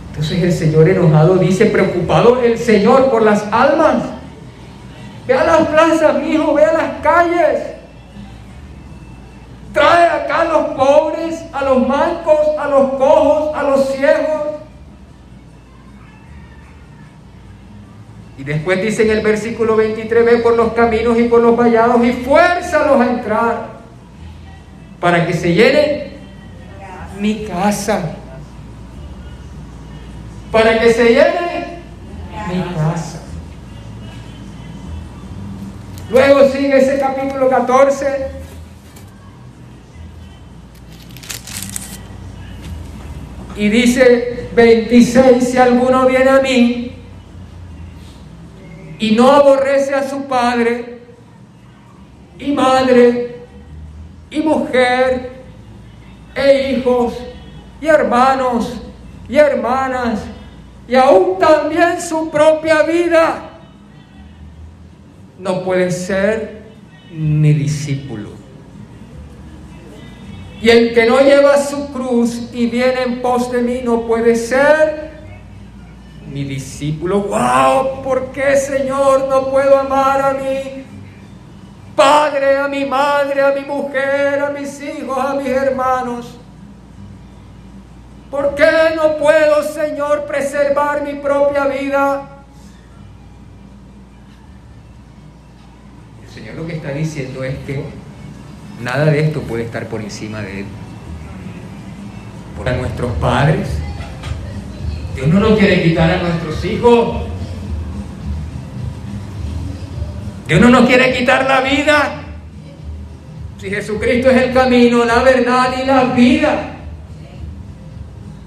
Entonces 0.10 0.43
el 0.43 0.54
Señor 0.54 0.88
enojado 0.89 1.38
dice, 1.38 1.65
preocupado 1.65 2.41
el 2.41 2.58
Señor 2.58 3.10
por 3.10 3.24
las 3.24 3.46
almas. 3.52 4.04
Ve 5.28 5.34
a 5.34 5.43
las 5.43 5.67
plazas, 5.67 6.22
mi 6.22 6.34
hijo, 6.34 6.54
ve 6.54 6.63
a 6.63 6.74
las 6.74 7.02
calles. 7.02 7.63
Trae 9.74 10.08
acá 10.08 10.41
a 10.41 10.46
los 10.46 10.65
pobres, 10.76 11.43
a 11.52 11.63
los 11.63 11.88
mancos, 11.88 12.39
a 12.60 12.67
los 12.67 12.91
cojos, 12.93 13.58
a 13.58 13.63
los 13.63 13.89
ciegos. 13.89 14.62
Y 18.43 18.45
después 18.45 18.82
dice 18.82 19.03
en 19.03 19.12
el 19.12 19.21
versículo 19.21 19.77
23, 19.77 20.25
ve 20.25 20.38
por 20.39 20.58
los 20.58 20.73
caminos 20.73 21.17
y 21.17 21.23
por 21.23 21.41
los 21.41 21.56
vallados 21.56 22.03
y 22.03 22.12
fuérzalos 22.12 22.99
a 22.99 23.10
entrar 23.10 23.69
para 24.99 25.25
que 25.25 25.32
se 25.32 25.53
llene 25.53 26.12
mi 27.21 27.45
casa. 27.45 28.17
Para 30.51 30.77
que 30.77 30.91
se 30.91 31.06
llene 31.06 31.79
mi 32.49 32.63
casa. 32.75 33.21
Luego 36.10 36.49
sigue 36.49 36.77
ese 36.79 36.99
capítulo 36.99 37.49
14. 37.49 38.27
Y 43.56 43.69
dice 43.69 44.49
26, 44.53 45.49
si 45.49 45.58
alguno 45.58 46.08
viene 46.08 46.29
a 46.29 46.41
mí 46.41 46.83
y 49.04 49.12
no 49.12 49.30
aborrece 49.30 49.94
a 49.94 50.10
su 50.10 50.24
padre 50.28 50.98
y 52.39 52.54
madre 52.54 53.36
y 54.32 54.39
mujer 54.39 55.30
e 56.34 56.72
hijos 56.72 57.13
y 57.82 57.88
hermanos 57.88 58.82
y 59.28 59.36
hermanas 59.36 60.22
y 60.88 60.96
aún 60.96 61.38
también 61.38 62.00
su 62.00 62.32
propia 62.32 62.84
vida, 62.84 63.50
no 65.38 65.66
puede 65.66 65.92
ser 65.92 66.62
mi 67.12 67.52
discípulo. 67.52 68.30
Y 70.62 70.70
el 70.70 70.94
que 70.94 71.06
no 71.08 71.20
lleva 71.20 71.58
su 71.58 71.92
cruz 71.92 72.50
y 72.54 72.68
viene 72.68 73.02
en 73.02 73.22
pos 73.22 73.52
de 73.52 73.63
mí 73.63 73.82
no 73.84 74.08
puede 74.08 74.38
ser 74.38 75.12
mi 76.34 76.43
discípulo, 76.46 77.22
wow, 77.22 78.02
¿por 78.02 78.32
qué 78.32 78.58
Señor 78.58 79.28
no 79.30 79.52
puedo 79.52 79.78
amar 79.78 80.19
a 80.19 80.34
mi 80.34 80.84
padre, 81.96 82.58
a 82.58 82.67
mi 82.67 82.86
madre, 82.86 83.43
a 83.43 83.52
mi 83.52 83.62
mujer, 83.62 84.39
a 84.39 84.50
mis 84.50 84.82
hijos, 84.82 85.15
a 85.15 85.36
mis 85.36 85.48
hermanos? 85.48 86.39
¿Por 88.32 88.56
qué 88.56 88.96
no 88.96 89.17
puedo, 89.17 89.62
Señor, 89.62 90.26
preservar 90.26 91.04
mi 91.04 91.13
propia 91.13 91.65
vida? 91.65 92.24
El 96.24 96.30
Señor 96.34 96.56
lo 96.56 96.65
que 96.65 96.78
está 96.78 96.89
diciendo 96.89 97.43
es 97.43 97.56
que 97.60 97.84
nada 98.82 99.06
de 99.06 99.19
esto 99.19 99.39
puede 99.41 99.65
estar 99.65 99.86
por 99.86 100.02
encima 100.02 100.41
de 100.41 100.62
Él. 100.62 100.65
Por 102.58 102.72
nuestros 102.76 103.12
padres, 103.17 103.83
Dios 105.15 105.28
no 105.28 105.39
nos 105.39 105.60
quiere 105.60 105.84
quitar 105.84 106.10
a 106.10 106.21
nuestros 106.21 106.65
hijos. 106.65 107.23
Dios 110.47 110.60
no 110.60 110.69
nos 110.69 110.88
quiere 110.88 111.13
quitar 111.13 111.47
la 111.47 111.62
vida. 111.62 112.23
Si 113.60 113.70
Jesucristo 113.70 114.30
es 114.30 114.41
el 114.41 114.53
camino, 114.53 115.05
la 115.05 115.22
verdad 115.22 115.74
y 115.82 115.86
la 115.86 116.03
vida. 116.05 116.74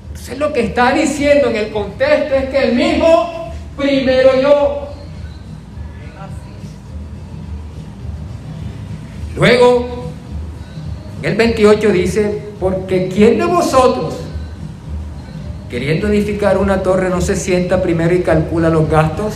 Entonces 0.09 0.39
lo 0.39 0.53
que 0.53 0.61
está 0.61 0.93
diciendo 0.93 1.49
en 1.51 1.57
el 1.57 1.71
contexto 1.71 2.35
es 2.35 2.49
que 2.51 2.59
el 2.65 2.75
mismo 2.75 3.53
primero 3.77 4.41
yo. 4.41 4.89
Luego, 9.37 10.11
el 11.23 11.35
28 11.35 11.93
dice, 11.93 12.43
porque 12.59 13.09
¿quién 13.09 13.39
de 13.39 13.45
vosotros 13.45 14.26
Queriendo 15.71 16.07
edificar 16.07 16.59
una 16.59 16.83
torre 16.83 17.11
no 17.11 17.21
se 17.21 17.35
sienta 17.35 17.83
primero 17.83 18.15
y 18.15 18.21
calcula 18.21 18.71
los 18.71 18.89
gastos. 18.89 19.35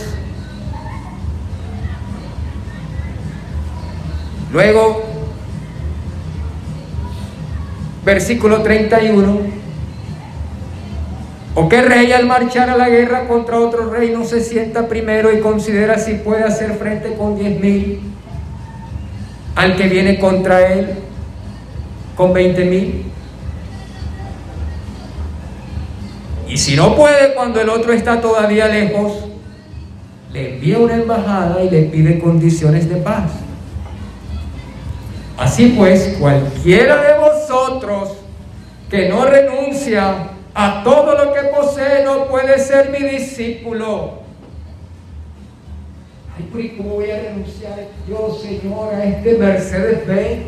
Luego, 4.53 5.03
versículo 8.05 8.61
31. 8.61 9.39
¿O 11.53 11.67
qué 11.67 11.81
rey 11.81 12.13
al 12.13 12.27
marchar 12.27 12.69
a 12.69 12.77
la 12.77 12.87
guerra 12.87 13.27
contra 13.27 13.59
otro 13.59 13.89
rey 13.89 14.11
no 14.11 14.23
se 14.23 14.39
sienta 14.39 14.87
primero 14.87 15.33
y 15.33 15.41
considera 15.41 15.97
si 15.97 16.13
puede 16.13 16.43
hacer 16.43 16.75
frente 16.75 17.13
con 17.15 17.37
diez 17.37 17.59
mil 17.59 17.99
al 19.55 19.75
que 19.75 19.89
viene 19.89 20.17
contra 20.17 20.71
él 20.71 20.91
con 22.15 22.31
veinte 22.33 22.63
mil? 22.63 23.10
Y 26.51 26.57
si 26.57 26.75
no 26.75 26.97
puede 26.97 27.33
cuando 27.33 27.61
el 27.61 27.69
otro 27.69 27.93
está 27.93 28.19
todavía 28.19 28.67
lejos, 28.67 29.13
le 30.33 30.55
envía 30.55 30.79
una 30.79 30.95
embajada 30.95 31.63
y 31.63 31.69
le 31.69 31.83
pide 31.83 32.19
condiciones 32.19 32.89
de 32.89 32.97
paz. 32.97 33.31
Así 35.37 35.73
pues, 35.77 36.17
cualquiera 36.19 37.01
de 37.03 37.19
vosotros 37.19 38.17
que 38.89 39.07
no 39.07 39.25
renuncia 39.25 40.27
a 40.53 40.83
todo 40.83 41.13
lo 41.23 41.33
que 41.33 41.39
posee 41.55 42.03
no 42.03 42.25
puede 42.25 42.59
ser 42.59 42.89
mi 42.89 42.99
discípulo. 42.99 44.19
Ay, 46.37 46.75
¿cómo 46.77 46.95
voy 46.95 47.11
a 47.11 47.17
renunciar 47.17 47.79
yo, 48.09 48.37
Señor, 48.41 48.93
a 48.93 49.05
este 49.05 49.37
Mercedes 49.37 50.05
Benz? 50.05 50.47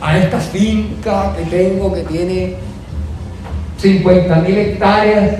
A 0.00 0.18
esta 0.18 0.38
finca 0.38 1.34
que 1.36 1.42
tengo 1.46 1.92
que 1.92 2.02
tiene 2.04 2.69
50 3.80 4.36
mil 4.36 4.58
hectáreas. 4.58 5.38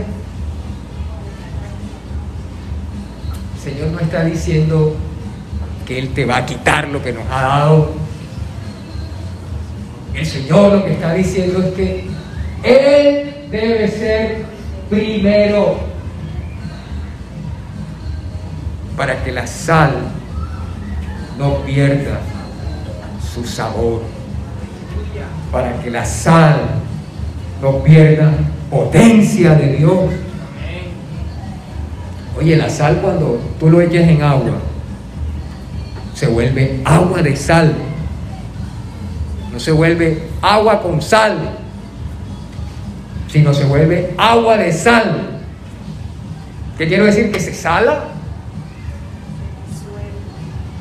El 3.54 3.60
Señor 3.62 3.88
no 3.90 4.00
está 4.00 4.24
diciendo 4.24 4.96
que 5.86 5.98
Él 5.98 6.14
te 6.14 6.24
va 6.24 6.38
a 6.38 6.46
quitar 6.46 6.88
lo 6.88 7.02
que 7.02 7.12
nos 7.12 7.24
ha 7.30 7.42
dado. 7.42 7.92
El 10.14 10.26
Señor 10.26 10.72
lo 10.72 10.84
que 10.84 10.92
está 10.92 11.12
diciendo 11.12 11.62
es 11.62 11.74
que 11.74 12.06
Él 12.62 13.48
debe 13.50 13.88
ser 13.88 14.44
primero 14.88 15.78
para 18.96 19.22
que 19.22 19.32
la 19.32 19.46
sal 19.46 19.92
no 21.38 21.62
pierda 21.62 22.20
su 23.34 23.44
sabor, 23.44 24.02
para 25.52 25.80
que 25.80 25.90
la 25.90 26.04
sal 26.04 26.79
no 27.60 27.82
pierda 27.82 28.32
potencia 28.70 29.54
de 29.54 29.76
Dios. 29.76 30.10
Oye, 32.38 32.56
la 32.56 32.70
sal 32.70 33.00
cuando 33.02 33.40
tú 33.58 33.68
lo 33.68 33.80
echas 33.80 34.08
en 34.08 34.22
agua, 34.22 34.58
se 36.14 36.26
vuelve 36.26 36.80
agua 36.84 37.22
de 37.22 37.36
sal. 37.36 37.74
No 39.52 39.58
se 39.58 39.72
vuelve 39.72 40.22
agua 40.40 40.80
con 40.80 41.02
sal, 41.02 41.36
sino 43.28 43.52
se 43.52 43.64
vuelve 43.64 44.14
agua 44.16 44.56
de 44.56 44.72
sal. 44.72 45.40
¿Qué 46.78 46.88
quiero 46.88 47.04
decir? 47.04 47.30
Que 47.30 47.40
se 47.40 47.52
sala, 47.52 48.04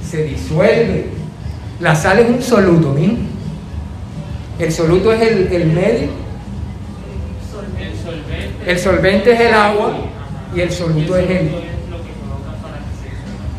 se 0.09 0.23
disuelve. 0.23 1.07
La 1.81 1.95
sal 1.95 2.19
es 2.19 2.29
un 2.29 2.41
soluto, 2.41 2.95
¿no? 2.97 3.17
El 4.59 4.71
soluto 4.71 5.11
es 5.11 5.21
el, 5.21 5.51
el 5.51 5.67
medio. 5.67 6.28
El 8.65 8.79
solvente 8.79 9.33
es 9.33 9.39
el 9.39 9.53
agua 9.53 9.93
y 10.55 10.61
el 10.61 10.71
soluto 10.71 11.15
es 11.17 11.29
el 11.29 11.51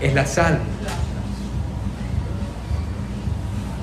es 0.00 0.14
la 0.14 0.24
sal. 0.24 0.58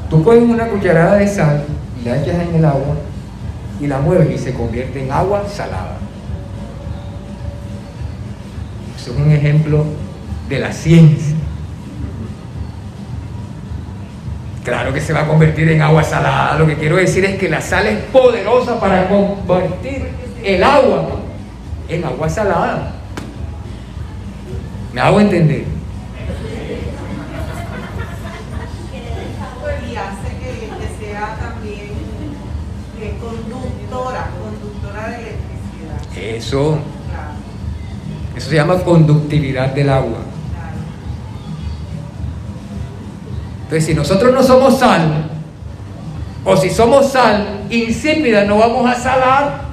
Tú 0.10 0.24
coges 0.24 0.42
una 0.42 0.68
cucharada 0.68 1.18
de 1.18 1.28
sal 1.28 1.64
y 2.02 2.08
la 2.08 2.18
echas 2.22 2.36
en 2.48 2.56
el 2.56 2.66
agua 2.66 2.96
y 3.80 3.88
la 3.88 4.00
mueves 4.00 4.32
y 4.32 4.38
se 4.44 4.54
convierte 4.54 5.04
en 5.04 5.12
agua 5.12 5.44
salada. 5.48 5.98
Eso 8.98 9.12
es 9.12 9.18
un 9.18 9.32
ejemplo 9.32 9.86
de 10.50 10.60
la 10.60 10.72
ciencia. 10.72 11.36
Claro 14.64 14.94
que 14.94 15.00
se 15.00 15.14
va 15.14 15.22
a 15.22 15.28
convertir 15.28 15.70
en 15.70 15.82
agua 15.82 16.04
salada. 16.04 16.58
Lo 16.58 16.66
que 16.66 16.76
quiero 16.76 16.98
decir 16.98 17.24
es 17.24 17.38
que 17.38 17.48
la 17.48 17.62
sal 17.62 17.88
es 17.88 18.00
poderosa 18.06 18.80
para 18.80 19.08
convertir 19.08 20.27
el 20.56 20.64
agua 20.64 21.10
en 21.90 22.04
agua 22.06 22.30
salada. 22.30 22.94
¿Me 24.94 25.02
hago 25.02 25.20
entender? 25.20 25.66
Y 29.90 29.96
hace 29.96 30.30
que, 30.40 30.68
que 30.70 31.06
sea 31.06 31.38
también 31.40 31.90
conductora, 33.20 34.30
conductora 34.42 35.08
de 35.10 35.16
electricidad. 35.16 36.36
Eso, 36.36 36.80
Claro, 37.10 37.32
eso 38.36 38.50
se 38.50 38.56
llama 38.56 38.76
conductividad 38.84 39.70
del 39.74 39.90
agua. 39.90 40.20
claro. 40.52 40.78
Entonces, 43.64 43.86
si 43.86 43.94
nosotros 43.94 44.34
no 44.34 44.44
somos 44.44 44.80
sal, 44.80 45.30
o 46.46 46.56
si 46.58 46.70
somos 46.70 47.12
sal 47.12 47.66
insípida, 47.70 48.46
no 48.46 48.58
vamos 48.58 48.90
a 48.90 48.96
salar. 48.96 49.67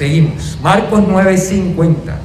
Seguimos. 0.00 0.56
Marcos 0.62 1.02
9:50. 1.06 2.16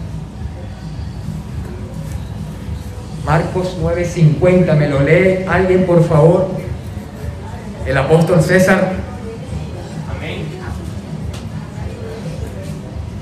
Marcos 3.26 3.76
9:50. 3.82 4.76
¿Me 4.76 4.88
lo 4.88 5.02
lee 5.02 5.44
alguien, 5.46 5.86
por 5.86 6.02
favor? 6.08 6.52
El 7.86 7.98
apóstol 7.98 8.42
César. 8.42 8.94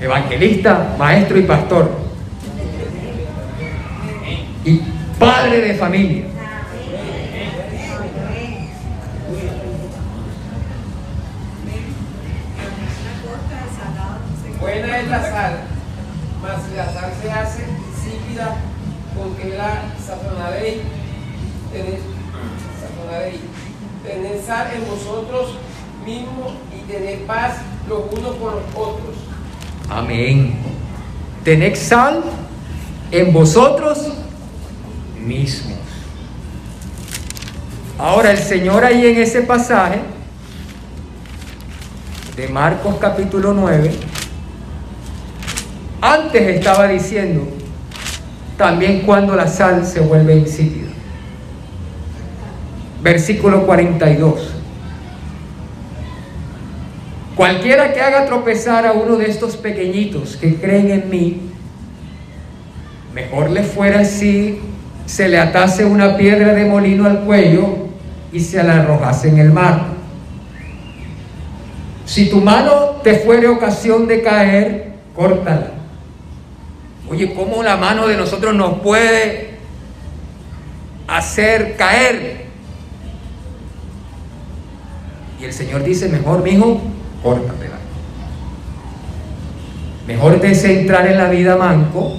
Evangelista, 0.00 0.94
maestro 1.00 1.36
y 1.36 1.42
pastor. 1.42 1.90
Y 4.64 4.82
padre 5.18 5.62
de 5.62 5.74
familia. 5.74 6.26
Es 14.74 15.08
la 15.08 15.22
sal, 15.22 15.60
mas 16.42 16.62
si 16.68 16.76
la 16.76 16.92
sal 16.92 17.12
se 17.22 17.30
hace 17.30 17.62
insípida, 17.62 18.56
con 19.16 19.36
que 19.36 19.56
la 19.56 19.82
sazonaréis, 20.04 20.82
tened, 21.72 22.00
tened 24.02 24.44
sal 24.44 24.66
en 24.74 24.84
vosotros 24.88 25.58
mismos 26.04 26.54
y 26.76 26.90
tened 26.90 27.24
paz 27.24 27.52
los 27.88 28.00
unos 28.12 28.34
con 28.36 28.54
los 28.54 28.64
otros. 28.74 29.14
Amén. 29.88 30.56
Tened 31.44 31.76
sal 31.76 32.24
en 33.12 33.32
vosotros 33.32 34.08
mismos. 35.24 35.78
Ahora 37.96 38.32
el 38.32 38.38
Señor 38.38 38.84
ahí 38.84 39.06
en 39.06 39.18
ese 39.18 39.42
pasaje 39.42 40.00
de 42.34 42.48
Marcos 42.48 42.96
capítulo 43.00 43.54
9, 43.54 43.92
antes 46.04 46.42
estaba 46.42 46.86
diciendo 46.86 47.48
también 48.58 49.00
cuando 49.06 49.34
la 49.34 49.46
sal 49.46 49.86
se 49.86 50.00
vuelve 50.00 50.36
insípida. 50.36 50.88
Versículo 53.02 53.64
42. 53.64 54.54
Cualquiera 57.34 57.94
que 57.94 58.02
haga 58.02 58.26
tropezar 58.26 58.86
a 58.86 58.92
uno 58.92 59.16
de 59.16 59.30
estos 59.30 59.56
pequeñitos 59.56 60.36
que 60.36 60.56
creen 60.56 60.90
en 60.90 61.08
mí, 61.08 61.40
mejor 63.14 63.50
le 63.50 63.62
fuera 63.62 64.04
si 64.04 64.60
se 65.06 65.28
le 65.28 65.38
atase 65.38 65.86
una 65.86 66.18
piedra 66.18 66.52
de 66.52 66.66
molino 66.66 67.06
al 67.06 67.20
cuello 67.20 67.88
y 68.30 68.40
se 68.40 68.62
la 68.62 68.80
arrojase 68.80 69.30
en 69.30 69.38
el 69.38 69.52
mar. 69.52 69.86
Si 72.04 72.28
tu 72.28 72.42
mano 72.42 73.00
te 73.02 73.14
fuere 73.14 73.48
ocasión 73.48 74.06
de 74.06 74.22
caer, 74.22 74.92
córtala. 75.16 75.73
Oye, 77.14 77.32
¿cómo 77.32 77.62
la 77.62 77.76
mano 77.76 78.08
de 78.08 78.16
nosotros 78.16 78.52
nos 78.56 78.80
puede 78.80 79.50
hacer 81.06 81.76
caer? 81.76 82.46
Y 85.40 85.44
el 85.44 85.52
Señor 85.52 85.84
dice, 85.84 86.08
mejor, 86.08 86.42
mijo, 86.42 86.80
córtatela. 87.22 87.76
Mejor 90.08 90.40
te 90.40 90.80
entrar 90.80 91.06
en 91.06 91.18
la 91.18 91.30
vida 91.30 91.56
manco 91.56 92.12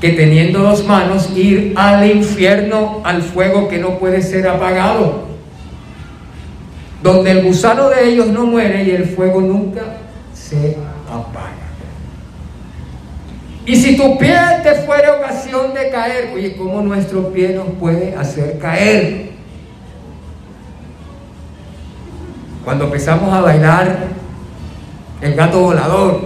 que 0.00 0.10
teniendo 0.10 0.58
dos 0.58 0.84
manos 0.84 1.30
ir 1.36 1.74
al 1.76 2.10
infierno, 2.10 3.02
al 3.04 3.22
fuego 3.22 3.68
que 3.68 3.78
no 3.78 4.00
puede 4.00 4.20
ser 4.20 4.48
apagado, 4.48 5.28
donde 7.04 7.30
el 7.30 7.44
gusano 7.44 7.88
de 7.88 8.08
ellos 8.08 8.26
no 8.26 8.46
muere 8.46 8.82
y 8.82 8.90
el 8.90 9.04
fuego 9.04 9.40
nunca 9.40 9.82
se 10.34 10.76
apaga. 11.08 11.63
Y 13.66 13.76
si 13.76 13.96
tu 13.96 14.18
pie 14.18 14.36
te 14.62 14.74
fuere 14.74 15.10
ocasión 15.10 15.72
de 15.72 15.88
caer, 15.88 16.32
oye, 16.34 16.54
¿cómo 16.56 16.82
nuestro 16.82 17.32
pie 17.32 17.50
nos 17.50 17.68
puede 17.80 18.14
hacer 18.14 18.58
caer? 18.58 19.30
Cuando 22.62 22.84
empezamos 22.84 23.32
a 23.32 23.40
bailar 23.40 24.08
el 25.22 25.34
gato 25.34 25.60
volador, 25.60 26.20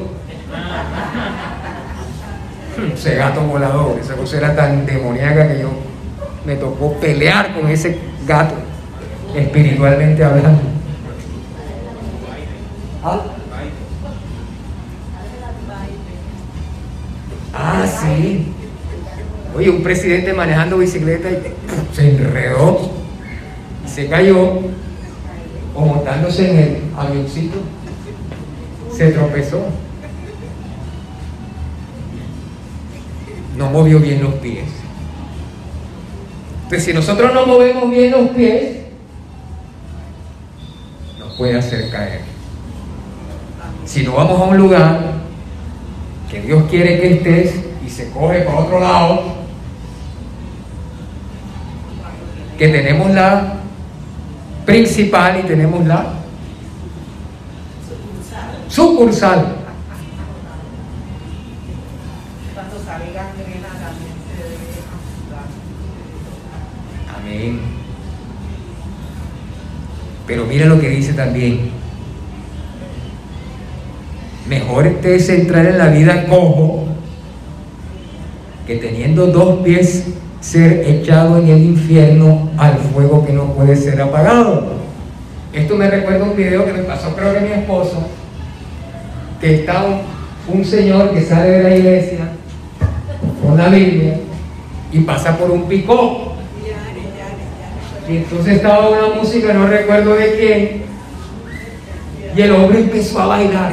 ese 2.94 3.14
gato 3.14 3.40
volador, 3.42 4.00
esa 4.00 4.14
cosa 4.14 4.38
era 4.38 4.56
tan 4.56 4.84
demoníaca 4.84 5.46
que 5.46 5.60
yo 5.60 5.70
me 6.44 6.56
tocó 6.56 6.94
pelear 6.94 7.54
con 7.54 7.70
ese 7.70 8.00
gato 8.26 8.54
espiritualmente 9.36 10.24
hablando. 10.24 10.60
¿Ah? 13.04 13.20
Oye, 19.56 19.70
un 19.70 19.82
presidente 19.82 20.32
manejando 20.32 20.78
bicicleta 20.78 21.30
y 21.30 21.38
se 21.94 22.10
enredó, 22.10 22.90
se 23.86 24.06
cayó, 24.08 24.60
o 25.74 25.84
montándose 25.84 26.50
en 26.50 26.58
el 26.58 26.76
avioncito, 26.96 27.58
se 28.94 29.10
tropezó. 29.10 29.66
No 33.56 33.70
movió 33.70 33.98
bien 33.98 34.22
los 34.22 34.34
pies. 34.34 34.66
Entonces, 36.64 36.84
si 36.84 36.92
nosotros 36.92 37.32
no 37.34 37.46
movemos 37.46 37.90
bien 37.90 38.10
los 38.10 38.28
pies, 38.30 38.76
nos 41.18 41.32
puede 41.36 41.58
hacer 41.58 41.90
caer. 41.90 42.20
Si 43.86 44.02
no 44.02 44.12
vamos 44.12 44.40
a 44.40 44.44
un 44.44 44.56
lugar 44.58 45.14
que 46.30 46.42
Dios 46.42 46.64
quiere 46.70 47.00
que 47.00 47.14
estés 47.14 47.54
y 47.54 47.67
se 47.98 48.10
coge 48.10 48.42
para 48.42 48.58
otro 48.60 48.78
lado, 48.78 49.22
que 52.56 52.68
tenemos 52.68 53.10
la 53.10 53.54
principal 54.64 55.40
y 55.40 55.48
tenemos 55.48 55.84
la 55.84 56.06
sucursal. 58.68 59.56
Amén. 67.18 67.60
Pero 70.24 70.44
mira 70.44 70.66
lo 70.66 70.80
que 70.80 70.88
dice 70.88 71.14
también. 71.14 71.72
Mejor 74.48 74.88
te 75.02 75.16
es 75.16 75.28
entrar 75.30 75.66
en 75.66 75.78
la 75.78 75.88
vida 75.88 76.26
cojo 76.28 76.87
que 78.68 78.76
teniendo 78.76 79.26
dos 79.28 79.60
pies 79.64 80.04
ser 80.40 80.84
echado 80.86 81.38
en 81.38 81.48
el 81.48 81.62
infierno 81.64 82.50
al 82.58 82.76
fuego 82.76 83.26
que 83.26 83.32
no 83.32 83.54
puede 83.54 83.74
ser 83.74 84.00
apagado. 84.00 84.74
Esto 85.52 85.74
me 85.74 85.90
recuerda 85.90 86.24
un 86.24 86.36
video 86.36 86.66
que 86.66 86.74
me 86.74 86.82
pasó 86.82 87.16
creo 87.16 87.32
que 87.32 87.40
mi 87.40 87.52
esposa, 87.52 87.96
que 89.40 89.54
está 89.54 89.84
un, 89.84 90.02
un 90.58 90.64
señor 90.64 91.12
que 91.12 91.22
sale 91.22 91.48
de 91.48 91.62
la 91.62 91.76
iglesia 91.76 92.28
con 93.42 93.56
la 93.56 93.68
Biblia 93.70 94.20
y 94.92 95.00
pasa 95.00 95.36
por 95.38 95.50
un 95.50 95.62
picó. 95.64 96.34
Y 98.06 98.18
entonces 98.18 98.56
estaba 98.56 98.90
una 98.90 99.14
música, 99.16 99.52
no 99.54 99.66
recuerdo 99.66 100.14
de 100.14 100.32
quién, 100.38 100.82
y 102.36 102.42
el 102.42 102.52
hombre 102.52 102.80
empezó 102.80 103.20
a 103.20 103.26
bailar. 103.26 103.72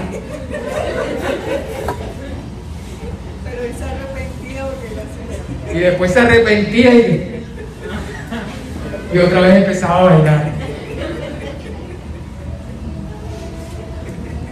Pero 3.44 3.64
él 3.64 3.74
se 3.78 3.84
arrepentía 3.84 4.66
porque 4.66 4.90
lo 4.96 5.02
hacía. 5.02 5.65
Y 5.76 5.80
después 5.80 6.12
se 6.14 6.20
arrepentía 6.22 6.94
y, 6.94 7.42
otra 9.18 9.42
vez 9.42 9.56
empezaba 9.56 10.00
a 10.00 10.04
bailar. 10.04 10.52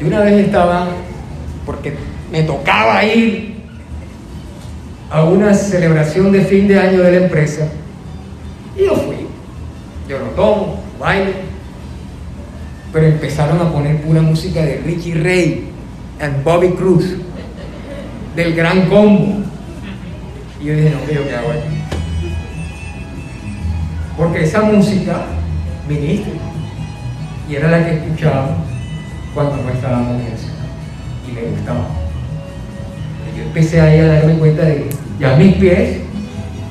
Y 0.01 0.03
una 0.03 0.19
vez 0.19 0.45
estaba, 0.45 0.87
porque 1.65 1.93
me 2.29 2.43
tocaba 2.43 3.05
ir 3.05 3.55
a 5.09 5.23
una 5.23 5.53
celebración 5.53 6.33
de 6.33 6.41
fin 6.41 6.67
de 6.67 6.77
año 6.77 7.01
de 7.01 7.11
la 7.11 7.25
empresa, 7.25 7.69
y 8.75 8.83
yo 8.83 8.95
fui. 8.95 9.27
Yo 10.09 10.19
lo 10.19 10.25
tomo, 10.31 10.83
bailo, 10.99 11.31
pero 12.91 13.07
empezaron 13.07 13.61
a 13.61 13.71
poner 13.71 14.01
pura 14.01 14.21
música 14.21 14.61
de 14.61 14.77
Ricky 14.77 15.13
Ray 15.13 15.69
and 16.19 16.43
Bobby 16.43 16.71
Cruz, 16.71 17.15
del 18.35 18.55
gran 18.55 18.89
combo. 18.89 19.42
Y 20.63 20.67
yo 20.67 20.75
dije, 20.75 20.91
no, 20.91 21.05
¿qué 21.05 21.15
yo 21.15 21.27
qué 21.27 21.35
hago 21.35 21.51
aquí? 21.51 21.75
Porque 24.17 24.43
esa 24.43 24.61
música 24.61 25.25
ministra. 25.89 26.31
Y 27.49 27.55
era 27.55 27.69
la 27.69 27.85
que 27.85 27.95
escuchaba 27.95 28.55
cuando 29.33 29.57
no 29.57 29.69
estábamos 29.69 30.21
en 30.21 30.27
eso. 30.33 30.47
Y 31.27 31.33
me 31.33 31.41
gustaba. 31.41 31.85
Yo 33.35 33.43
empecé 33.43 33.81
ahí 33.81 33.99
a 33.99 34.07
darme 34.07 34.35
cuenta 34.35 34.63
de 34.63 34.75
que 34.75 34.89
ya 35.19 35.35
mis 35.35 35.55
pies 35.55 35.97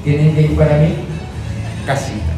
tienen 0.04 0.34
que 0.34 0.42
ir 0.42 0.56
para 0.56 0.78
mí 0.78 0.94
casita. 1.84 2.32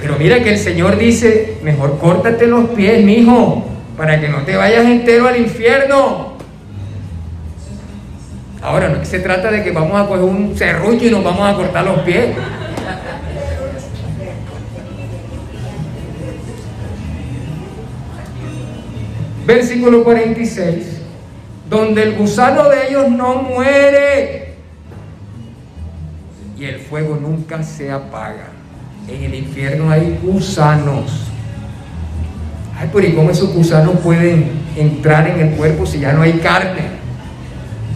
Pero 0.00 0.16
mira 0.18 0.42
que 0.42 0.54
el 0.54 0.58
Señor 0.58 0.98
dice, 0.98 1.58
mejor 1.62 1.98
córtate 1.98 2.48
los 2.48 2.70
pies, 2.70 3.04
mijo, 3.04 3.68
para 3.96 4.20
que 4.20 4.28
no 4.28 4.38
te 4.38 4.56
vayas 4.56 4.84
entero 4.84 5.28
al 5.28 5.36
infierno. 5.36 6.27
Ahora, 8.60 8.88
no 8.88 8.94
es 8.94 9.00
que 9.00 9.06
se 9.06 9.20
trata 9.20 9.50
de 9.50 9.62
que 9.62 9.70
vamos 9.70 10.00
a 10.00 10.06
coger 10.06 10.24
un 10.24 10.56
serrucho 10.56 11.06
y 11.06 11.10
nos 11.10 11.22
vamos 11.22 11.48
a 11.48 11.54
cortar 11.54 11.84
los 11.84 12.00
pies. 12.00 12.34
Versículo 19.46 20.04
46, 20.04 21.00
donde 21.70 22.02
el 22.02 22.16
gusano 22.16 22.68
de 22.68 22.88
ellos 22.88 23.08
no 23.08 23.36
muere 23.36 24.56
y 26.58 26.64
el 26.64 26.80
fuego 26.80 27.16
nunca 27.16 27.62
se 27.62 27.90
apaga. 27.90 28.48
En 29.06 29.22
el 29.22 29.34
infierno 29.34 29.90
hay 29.90 30.18
gusanos. 30.22 31.28
Ay, 32.78 32.90
pero 32.92 33.06
¿y 33.06 33.12
cómo 33.14 33.30
esos 33.30 33.54
gusanos 33.54 34.00
pueden 34.00 34.50
entrar 34.76 35.28
en 35.28 35.40
el 35.40 35.56
cuerpo 35.56 35.86
si 35.86 36.00
ya 36.00 36.12
no 36.12 36.22
hay 36.22 36.34
carne? 36.34 36.97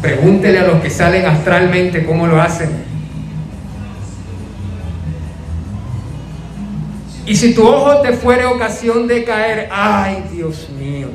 Pregúntele 0.03 0.59
a 0.59 0.67
los 0.67 0.83
que 0.83 0.91
salen 0.91 1.25
astralmente 1.27 2.05
cómo 2.05 2.27
lo 2.27 2.43
hacen. 2.43 2.71
Y 7.25 7.37
si 7.37 7.55
tu 7.55 7.67
ojo 7.67 8.01
te 8.01 8.13
fuere 8.13 8.45
ocasión 8.45 9.07
de 9.07 9.23
caer, 9.23 9.69
ay 9.71 10.25
Dios 10.33 10.69
mío. 10.71 11.09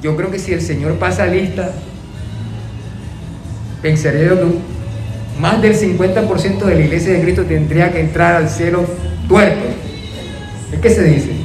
Yo 0.00 0.16
creo 0.16 0.30
que 0.30 0.38
si 0.38 0.52
el 0.52 0.62
Señor 0.62 0.94
pasa 0.94 1.26
lista, 1.26 1.72
pensaré 3.82 4.26
yo 4.26 4.38
que 4.38 4.46
más 5.40 5.60
del 5.60 5.74
50% 5.74 6.64
de 6.64 6.74
la 6.74 6.80
iglesia 6.80 7.14
de 7.14 7.22
Cristo 7.22 7.42
tendría 7.42 7.90
que 7.92 8.00
entrar 8.00 8.36
al 8.36 8.48
cielo 8.48 8.84
tuerto. 9.28 9.66
¿Es 10.72 10.78
que 10.78 10.90
se 10.90 11.02
dice? 11.02 11.37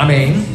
Amén. 0.00 0.49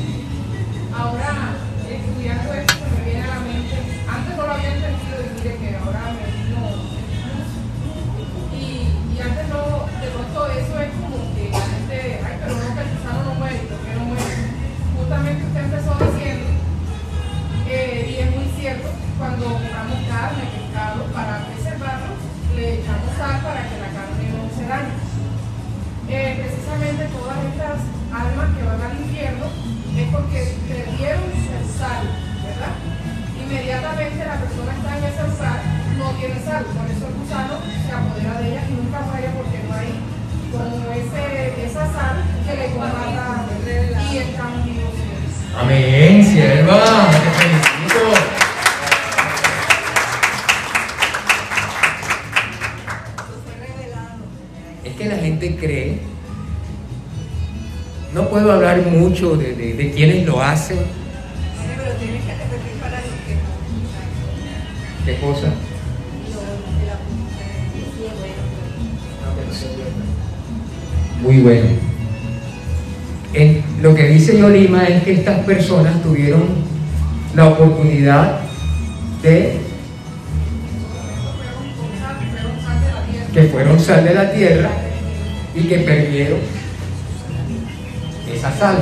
mucho 58.81 59.35
de, 59.35 59.53
de, 59.53 59.91
quienes 59.91 60.25
lo 60.25 60.41
hacen. 60.41 60.77
¿Qué 65.05 65.15
cosa? 65.17 65.47
Ah, 69.23 69.33
Muy 71.21 71.37
bueno. 71.41 71.69
Lo 73.81 73.93
que 73.93 74.07
dice 74.07 74.39
Yolima 74.39 74.85
es 74.85 75.03
que 75.03 75.11
estas 75.13 75.39
personas 75.45 76.01
tuvieron 76.01 76.43
la 77.35 77.49
oportunidad 77.49 78.39
de 79.21 79.57
que 83.33 83.43
fueron 83.43 83.79
sal 83.79 84.05
de 84.05 84.13
la 84.13 84.31
tierra 84.31 84.69
y 85.53 85.63
que 85.63 85.79
perdieron 85.79 86.64
esa 88.35 88.51
sal. 88.57 88.77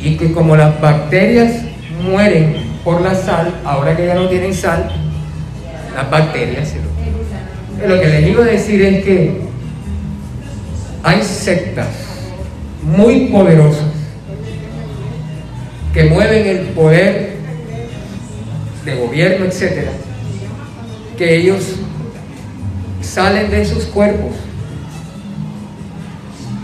Y 0.00 0.16
que 0.16 0.32
como 0.32 0.56
las 0.56 0.80
bacterias 0.80 1.62
mueren 2.02 2.56
por 2.84 3.00
la 3.00 3.14
sal, 3.14 3.54
ahora 3.64 3.96
que 3.96 4.06
ya 4.06 4.14
no 4.14 4.28
tienen 4.28 4.54
sal, 4.54 4.90
las 5.94 6.10
bacterias 6.10 6.68
se 6.68 6.76
lo... 6.76 6.92
Lo 7.88 8.00
que 8.00 8.08
les 8.08 8.28
iba 8.28 8.44
a 8.44 8.46
decir 8.46 8.82
es 8.82 9.04
que 9.04 9.40
hay 11.02 11.22
sectas 11.22 11.88
muy 12.82 13.26
poderosas 13.26 13.92
que 15.92 16.04
mueven 16.04 16.46
el 16.46 16.58
poder 16.68 17.36
de 18.84 18.94
gobierno, 18.96 19.44
etcétera, 19.44 19.90
que 21.18 21.36
ellos 21.36 21.76
salen 23.00 23.50
de 23.50 23.64
sus 23.64 23.84
cuerpos, 23.84 24.32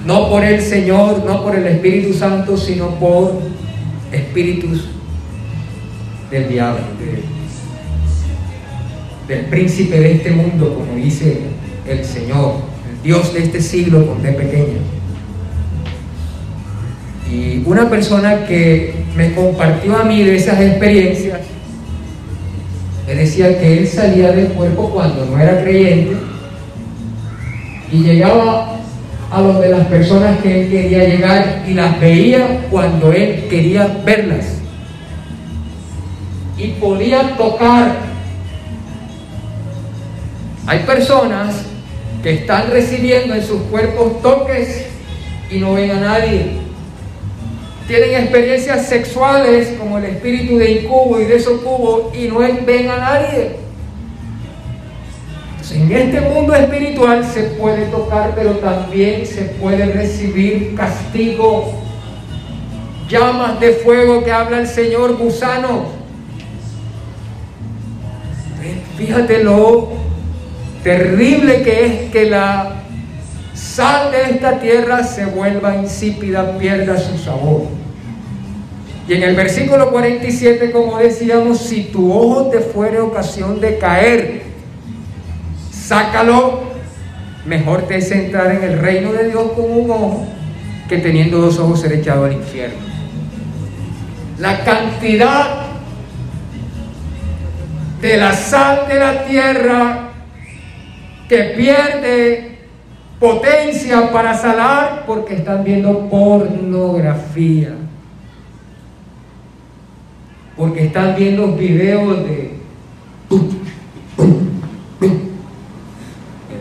no 0.09 0.31
por 0.31 0.43
el 0.43 0.63
Señor, 0.63 1.23
no 1.27 1.43
por 1.43 1.55
el 1.55 1.67
Espíritu 1.67 2.15
Santo, 2.15 2.57
sino 2.57 2.95
por 2.95 3.43
espíritus 4.11 4.89
del 6.31 6.49
diablo, 6.49 6.81
del 9.29 9.41
príncipe 9.45 10.01
de 10.01 10.13
este 10.13 10.31
mundo, 10.31 10.77
como 10.77 10.97
dice 10.97 11.41
el 11.87 12.03
Señor, 12.07 12.55
el 12.91 13.03
Dios 13.03 13.35
de 13.35 13.41
este 13.41 13.61
siglo 13.61 14.07
con 14.07 14.23
D 14.23 14.33
pequeña. 14.33 14.79
Y 17.31 17.63
una 17.67 17.91
persona 17.91 18.47
que 18.47 19.05
me 19.15 19.35
compartió 19.35 19.95
a 19.95 20.05
mí 20.05 20.23
de 20.23 20.37
esas 20.37 20.59
experiencias, 20.59 21.41
me 23.07 23.15
decía 23.15 23.61
que 23.61 23.81
él 23.81 23.87
salía 23.87 24.33
del 24.33 24.49
cuerpo 24.49 24.89
cuando 24.89 25.27
no 25.27 25.39
era 25.39 25.63
creyente 25.63 26.17
y 27.93 27.99
llegaba 27.99 28.78
a 29.31 29.41
donde 29.41 29.69
las 29.69 29.87
personas 29.87 30.39
que 30.41 30.63
él 30.63 30.71
quería 30.71 31.05
llegar 31.05 31.65
y 31.67 31.75
las 31.75 32.01
veía 32.01 32.67
cuando 32.71 33.13
él 33.13 33.47
quería 33.51 33.87
verlas. 34.05 34.59
Y 36.57 36.69
podía 36.73 37.37
tocar. 37.37 37.97
Hay 40.67 40.81
personas 40.81 41.65
que 42.23 42.35
están 42.35 42.71
recibiendo 42.71 43.35
en 43.35 43.43
sus 43.43 43.63
cuerpos 43.63 44.21
toques 44.23 44.87
y 45.51 45.59
no 45.59 45.75
ven 45.75 45.91
a 45.93 46.01
nadie 46.01 46.69
tienen 47.89 48.23
experiencias 48.23 48.87
sexuales 48.87 49.75
como 49.79 49.97
el 49.97 50.05
espíritu 50.05 50.59
de 50.59 50.73
incubo 50.73 51.19
y 51.19 51.25
de 51.25 51.41
socubo 51.41 52.13
y 52.15 52.29
no 52.29 52.41
ven 52.41 52.91
a 52.91 52.99
nadie. 52.99 53.57
En 55.73 55.93
este 55.93 56.21
mundo 56.21 56.55
espiritual 56.55 57.25
se 57.25 57.43
puede 57.43 57.87
tocar, 57.87 58.33
pero 58.35 58.53
también 58.53 59.27
se 59.27 59.43
puede 59.43 59.87
recibir 59.87 60.75
castigo, 60.75 61.73
llamas 63.09 63.61
de 63.61 63.73
fuego 63.73 64.25
que 64.25 64.33
habla 64.33 64.61
el 64.61 64.67
Señor, 64.67 65.17
gusanos. 65.17 65.89
Fíjate 68.97 69.45
lo 69.45 69.91
terrible 70.83 71.63
que 71.63 71.87
es 71.87 72.11
que 72.11 72.31
la 72.31 72.83
sal 73.55 74.11
de 74.11 74.31
esta 74.31 74.59
tierra 74.59 75.05
se 75.05 75.27
vuelva 75.27 75.77
insípida, 75.77 76.59
pierda 76.59 76.99
su 76.99 77.19
sabor. 77.19 77.67
Y 79.09 79.15
en 79.15 79.23
el 79.23 79.37
versículo 79.37 79.91
47, 79.91 80.71
como 80.71 80.99
decíamos, 80.99 81.59
si 81.61 81.85
tu 81.85 82.13
ojo 82.13 82.49
te 82.51 82.61
fuere 82.61 83.01
ocasión 83.01 83.61
de 83.61 83.79
caer, 83.79 84.48
sácalo. 85.89 86.69
Mejor 87.47 87.83
te 87.83 87.97
es 87.97 88.11
entrar 88.11 88.55
en 88.55 88.63
el 88.63 88.79
reino 88.79 89.13
de 89.13 89.31
Dios 89.31 89.53
con 89.53 89.71
un 89.71 89.91
ojo 89.91 90.27
que 90.89 90.99
teniendo 90.99 91.41
dos 91.41 91.59
ojos 91.59 91.81
ser 91.81 91.93
echado 91.95 92.27
al 92.27 92.35
infierno. 92.35 92.77
La 94.39 94.65
cantidad 94.65 95.63
de 98.03 98.17
la 98.17 98.33
sal 98.33 98.87
de 98.87 98.95
la 98.99 99.25
tierra 99.25 100.11
que 101.29 101.43
pierde 101.57 102.59
potencia 103.19 104.13
para 104.13 104.35
salar 104.35 105.05
porque 105.07 105.35
están 105.37 105.65
viendo 105.65 106.09
pornografía 106.09 107.75
porque 110.59 110.87
están 110.87 111.15
viendo 111.17 111.53
videos 111.53 112.25
de... 112.25 112.59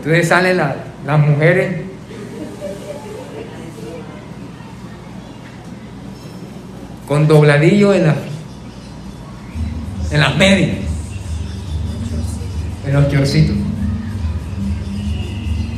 Entonces 0.08 0.28
salen 0.30 0.56
las 0.56 1.18
mujeres 1.20 1.82
con 7.06 7.28
dobladillo 7.28 7.92
en, 7.92 8.06
la, 8.06 8.16
en 10.10 10.20
las 10.20 10.34
medias, 10.38 10.78
en 12.86 12.92
los 12.94 13.12
chorcitos. 13.12 13.54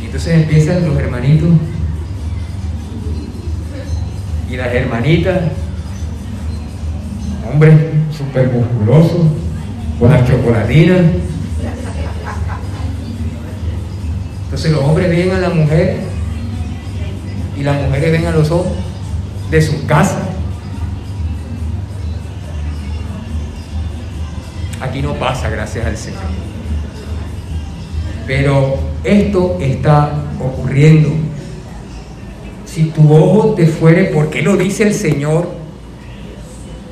Y 0.00 0.04
entonces 0.04 0.32
empiezan 0.32 0.86
los 0.86 0.96
hermanitos 0.96 1.50
y 4.48 4.56
las 4.56 4.72
hermanitas, 4.72 5.40
hombres 7.52 7.74
súper 8.16 8.46
musculoso, 8.46 9.26
con 9.98 10.12
las 10.12 10.24
chocolatinas. 10.24 11.00
Entonces 14.62 14.78
los 14.78 14.90
hombres 14.90 15.08
ven 15.08 15.30
a 15.30 15.38
la 15.38 15.48
mujer 15.48 15.96
y 17.58 17.62
las 17.62 17.80
mujeres 17.80 18.12
ven 18.12 18.26
a 18.26 18.30
los 18.30 18.50
hombres 18.50 18.74
de 19.50 19.62
su 19.62 19.86
casa. 19.86 20.18
Aquí 24.82 25.00
no 25.00 25.14
pasa, 25.14 25.48
gracias 25.48 25.86
al 25.86 25.96
Señor. 25.96 26.20
Pero 28.26 28.78
esto 29.02 29.56
está 29.62 30.12
ocurriendo. 30.38 31.08
Si 32.66 32.90
tu 32.90 33.14
ojo 33.14 33.54
te 33.54 33.66
fuere, 33.66 34.04
¿por 34.04 34.28
qué 34.28 34.42
lo 34.42 34.58
dice 34.58 34.82
el 34.82 34.92
Señor? 34.92 35.48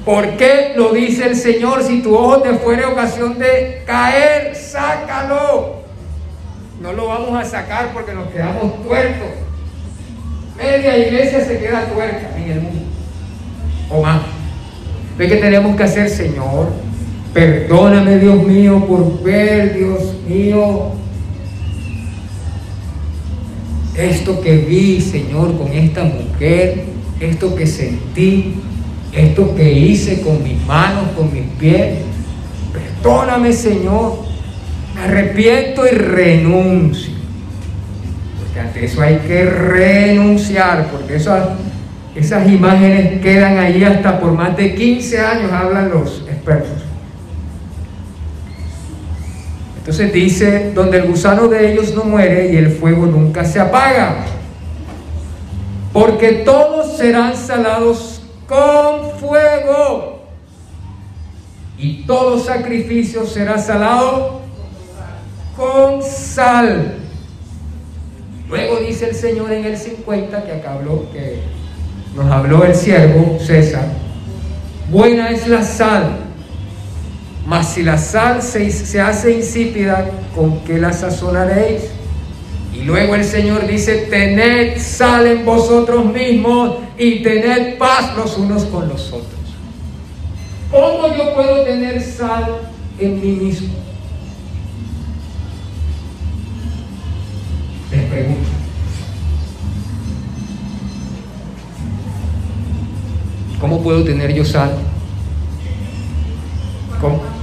¿Por 0.07 0.39
qué 0.39 0.73
lo 0.75 0.95
dice 0.95 1.27
el 1.27 1.37
Señor? 1.37 1.83
Si 1.83 2.01
tu 2.01 2.17
ojo 2.17 2.41
te 2.41 2.55
fuere 2.55 2.87
ocasión 2.87 3.39
de 3.39 3.83
caer, 3.87 4.57
sácalo. 4.57 5.88
No 6.81 6.93
lo 6.93 7.09
vamos 7.09 7.35
a 7.35 7.45
sacar 7.45 7.93
porque 7.93 8.13
nos 8.13 8.29
quedamos 8.29 8.83
tuertos. 8.85 9.29
Media 10.57 10.99
iglesia 10.99 11.45
se 11.45 11.59
queda 11.59 11.87
tuerta 11.87 12.37
en 12.37 12.51
el 12.51 12.61
mundo. 12.61 12.83
O 13.91 14.03
más. 14.03 14.23
¿Qué 15.17 15.27
tenemos 15.27 15.77
que 15.77 15.83
hacer, 15.83 16.09
Señor? 16.09 16.69
Perdóname, 17.35 18.19
Dios 18.19 18.43
mío, 18.45 18.85
por 18.87 19.23
ver, 19.23 19.77
Dios 19.77 20.15
mío. 20.27 20.93
Esto 23.97 24.41
que 24.41 24.59
vi, 24.59 25.01
Señor, 25.01 25.59
con 25.59 25.73
esta 25.73 26.05
mujer, 26.05 26.85
esto 27.19 27.55
que 27.57 27.67
sentí, 27.67 28.55
esto 29.13 29.55
que 29.57 29.73
hice 29.73 30.21
con 30.21 30.43
mis 30.43 30.65
manos, 30.67 31.09
con 31.17 31.33
mis 31.33 31.47
pies, 31.59 31.99
perdóname 32.73 33.53
Señor, 33.53 34.28
arrepiento 35.03 35.87
y 35.87 35.91
renuncio. 35.91 37.15
Porque 38.39 38.61
ante 38.61 38.85
eso 38.85 39.03
hay 39.03 39.17
que 39.19 39.45
renunciar, 39.45 40.89
porque 40.91 41.17
esas, 41.17 41.49
esas 42.15 42.49
imágenes 42.49 43.21
quedan 43.21 43.59
ahí 43.59 43.85
hasta 43.85 44.21
por 44.21 44.33
más 44.33 44.57
de 44.57 44.75
15 44.75 45.21
años, 45.21 45.53
hablan 45.53 45.91
los 45.91 46.25
expertos. 46.29 46.85
Entonces 49.79 50.13
dice, 50.13 50.73
donde 50.75 50.99
el 50.99 51.07
gusano 51.07 51.49
de 51.49 51.73
ellos 51.73 51.95
no 51.95 52.05
muere 52.05 52.53
y 52.53 52.57
el 52.57 52.71
fuego 52.71 53.07
nunca 53.07 53.45
se 53.45 53.59
apaga, 53.59 54.17
porque 55.95 56.43
todos 56.45 56.97
serán 56.99 57.35
salados 57.35 58.23
con 58.47 59.19
fuego. 59.19 60.19
Y 61.79 62.03
todo 62.07 62.39
sacrificio 62.41 63.25
será 63.25 63.57
salado 63.57 64.48
con 65.59 66.03
sal. 66.03 66.95
Luego 68.49 68.77
dice 68.79 69.11
el 69.11 69.15
Señor 69.15 69.53
en 69.53 69.65
el 69.65 69.77
50 69.77 70.45
que, 70.45 70.53
acabó, 70.53 71.07
que 71.13 71.41
nos 72.15 72.31
habló 72.31 72.65
el 72.65 72.75
siervo 72.75 73.39
César, 73.41 73.87
buena 74.91 75.31
es 75.31 75.47
la 75.49 75.63
sal, 75.63 76.21
mas 77.45 77.75
si 77.75 77.83
la 77.83 77.99
sal 77.99 78.41
se, 78.41 78.71
se 78.71 79.01
hace 79.01 79.33
insípida, 79.33 80.09
¿con 80.35 80.61
qué 80.61 80.79
la 80.79 80.93
sazonaréis? 80.93 81.83
Y 82.73 82.83
luego 82.83 83.17
el 83.17 83.25
Señor 83.25 83.67
dice, 83.67 84.07
tened 84.09 84.79
sal 84.79 85.27
en 85.27 85.45
vosotros 85.45 86.07
mismos 86.07 86.77
y 86.97 87.23
tened 87.23 87.77
paz 87.77 88.17
los 88.17 88.39
unos 88.39 88.65
con 88.67 88.89
los 88.89 89.09
otros. 89.09 89.25
¿Cómo 90.71 91.09
yo 91.17 91.35
puedo 91.35 91.65
tener 91.65 92.01
sal 92.01 92.59
en 93.01 93.21
mí 93.21 93.33
mismo? 93.33 93.88
¿Cómo 103.61 103.83
puedo 103.83 104.05
tener 104.05 104.33
yo 104.33 104.45
sal? 104.45 104.73
¿Cómo? 107.01 107.38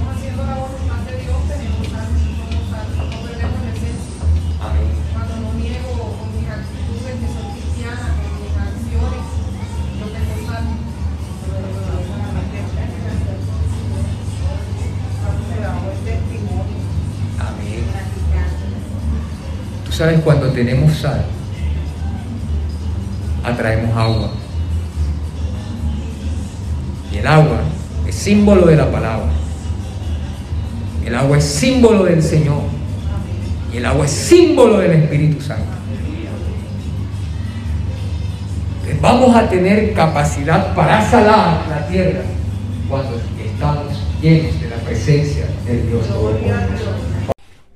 Sabes, 19.96 20.20
cuando 20.20 20.48
tenemos 20.48 20.94
sal, 20.94 21.24
atraemos 23.42 23.96
agua. 23.96 24.30
Y 27.12 27.18
el 27.18 27.26
agua 27.26 27.60
es 28.06 28.14
símbolo 28.14 28.66
de 28.66 28.76
la 28.76 28.90
palabra. 28.90 29.28
El 31.04 31.14
agua 31.14 31.38
es 31.38 31.44
símbolo 31.44 32.04
del 32.04 32.22
Señor. 32.22 32.62
Y 33.72 33.78
el 33.78 33.86
agua 33.86 34.04
es 34.04 34.10
símbolo 34.10 34.78
del 34.78 34.92
Espíritu 34.92 35.40
Santo. 35.40 35.64
Entonces, 38.80 39.00
vamos 39.00 39.34
a 39.34 39.48
tener 39.48 39.94
capacidad 39.94 40.74
para 40.74 41.08
salar 41.10 41.64
la 41.68 41.86
tierra 41.86 42.20
cuando 42.88 43.20
estamos 43.42 43.98
llenos 44.20 44.60
de 44.60 44.68
la 44.68 44.76
presencia 44.76 45.46
del 45.66 45.88
Dios 45.88 46.06
Todopoderoso. 46.06 47.05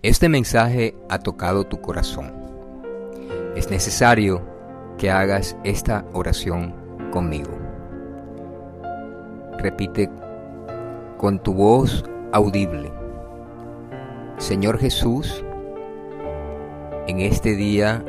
Este 0.03 0.31
mensaje 0.31 0.95
ha 1.11 1.19
tocado 1.19 1.65
tu 1.65 1.83
corazón. 1.83 2.33
Es 3.55 3.71
necesario 3.71 4.41
que 4.97 5.11
hagas 5.11 5.59
esta 5.63 6.07
oración 6.15 6.75
conmigo. 7.13 7.51
Repite 9.59 10.09
con 11.19 11.39
tu 11.39 11.53
voz 11.53 12.03
audible. 12.33 12.91
Señor 14.39 14.79
Jesús, 14.79 15.45
en 17.07 17.21
este 17.21 17.55
día 17.55 18.03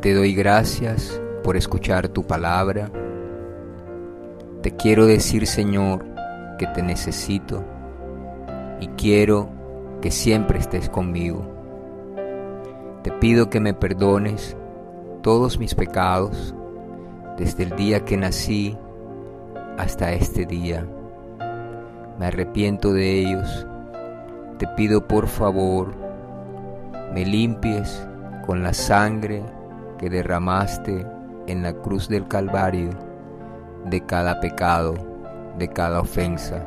te 0.00 0.14
doy 0.14 0.36
gracias 0.36 1.20
por 1.42 1.56
escuchar 1.56 2.06
tu 2.06 2.28
palabra. 2.28 2.92
Te 4.62 4.70
quiero 4.76 5.04
decir, 5.04 5.48
Señor, 5.48 6.04
que 6.58 6.68
te 6.68 6.80
necesito 6.80 7.64
y 8.80 8.86
quiero 8.90 9.57
que 10.00 10.10
siempre 10.10 10.58
estés 10.58 10.88
conmigo. 10.88 11.44
Te 13.02 13.10
pido 13.12 13.50
que 13.50 13.60
me 13.60 13.74
perdones 13.74 14.56
todos 15.22 15.58
mis 15.58 15.74
pecados 15.74 16.54
desde 17.36 17.64
el 17.64 17.76
día 17.76 18.04
que 18.04 18.16
nací 18.16 18.76
hasta 19.76 20.12
este 20.12 20.46
día. 20.46 20.86
Me 22.18 22.26
arrepiento 22.26 22.92
de 22.92 23.20
ellos. 23.20 23.66
Te 24.58 24.66
pido 24.76 25.06
por 25.06 25.28
favor, 25.28 25.94
me 27.14 27.24
limpies 27.24 28.06
con 28.44 28.62
la 28.62 28.72
sangre 28.72 29.42
que 29.98 30.10
derramaste 30.10 31.06
en 31.46 31.62
la 31.62 31.72
cruz 31.72 32.08
del 32.08 32.26
Calvario 32.26 32.90
de 33.84 34.04
cada 34.04 34.40
pecado, 34.40 34.94
de 35.58 35.68
cada 35.68 36.00
ofensa 36.00 36.66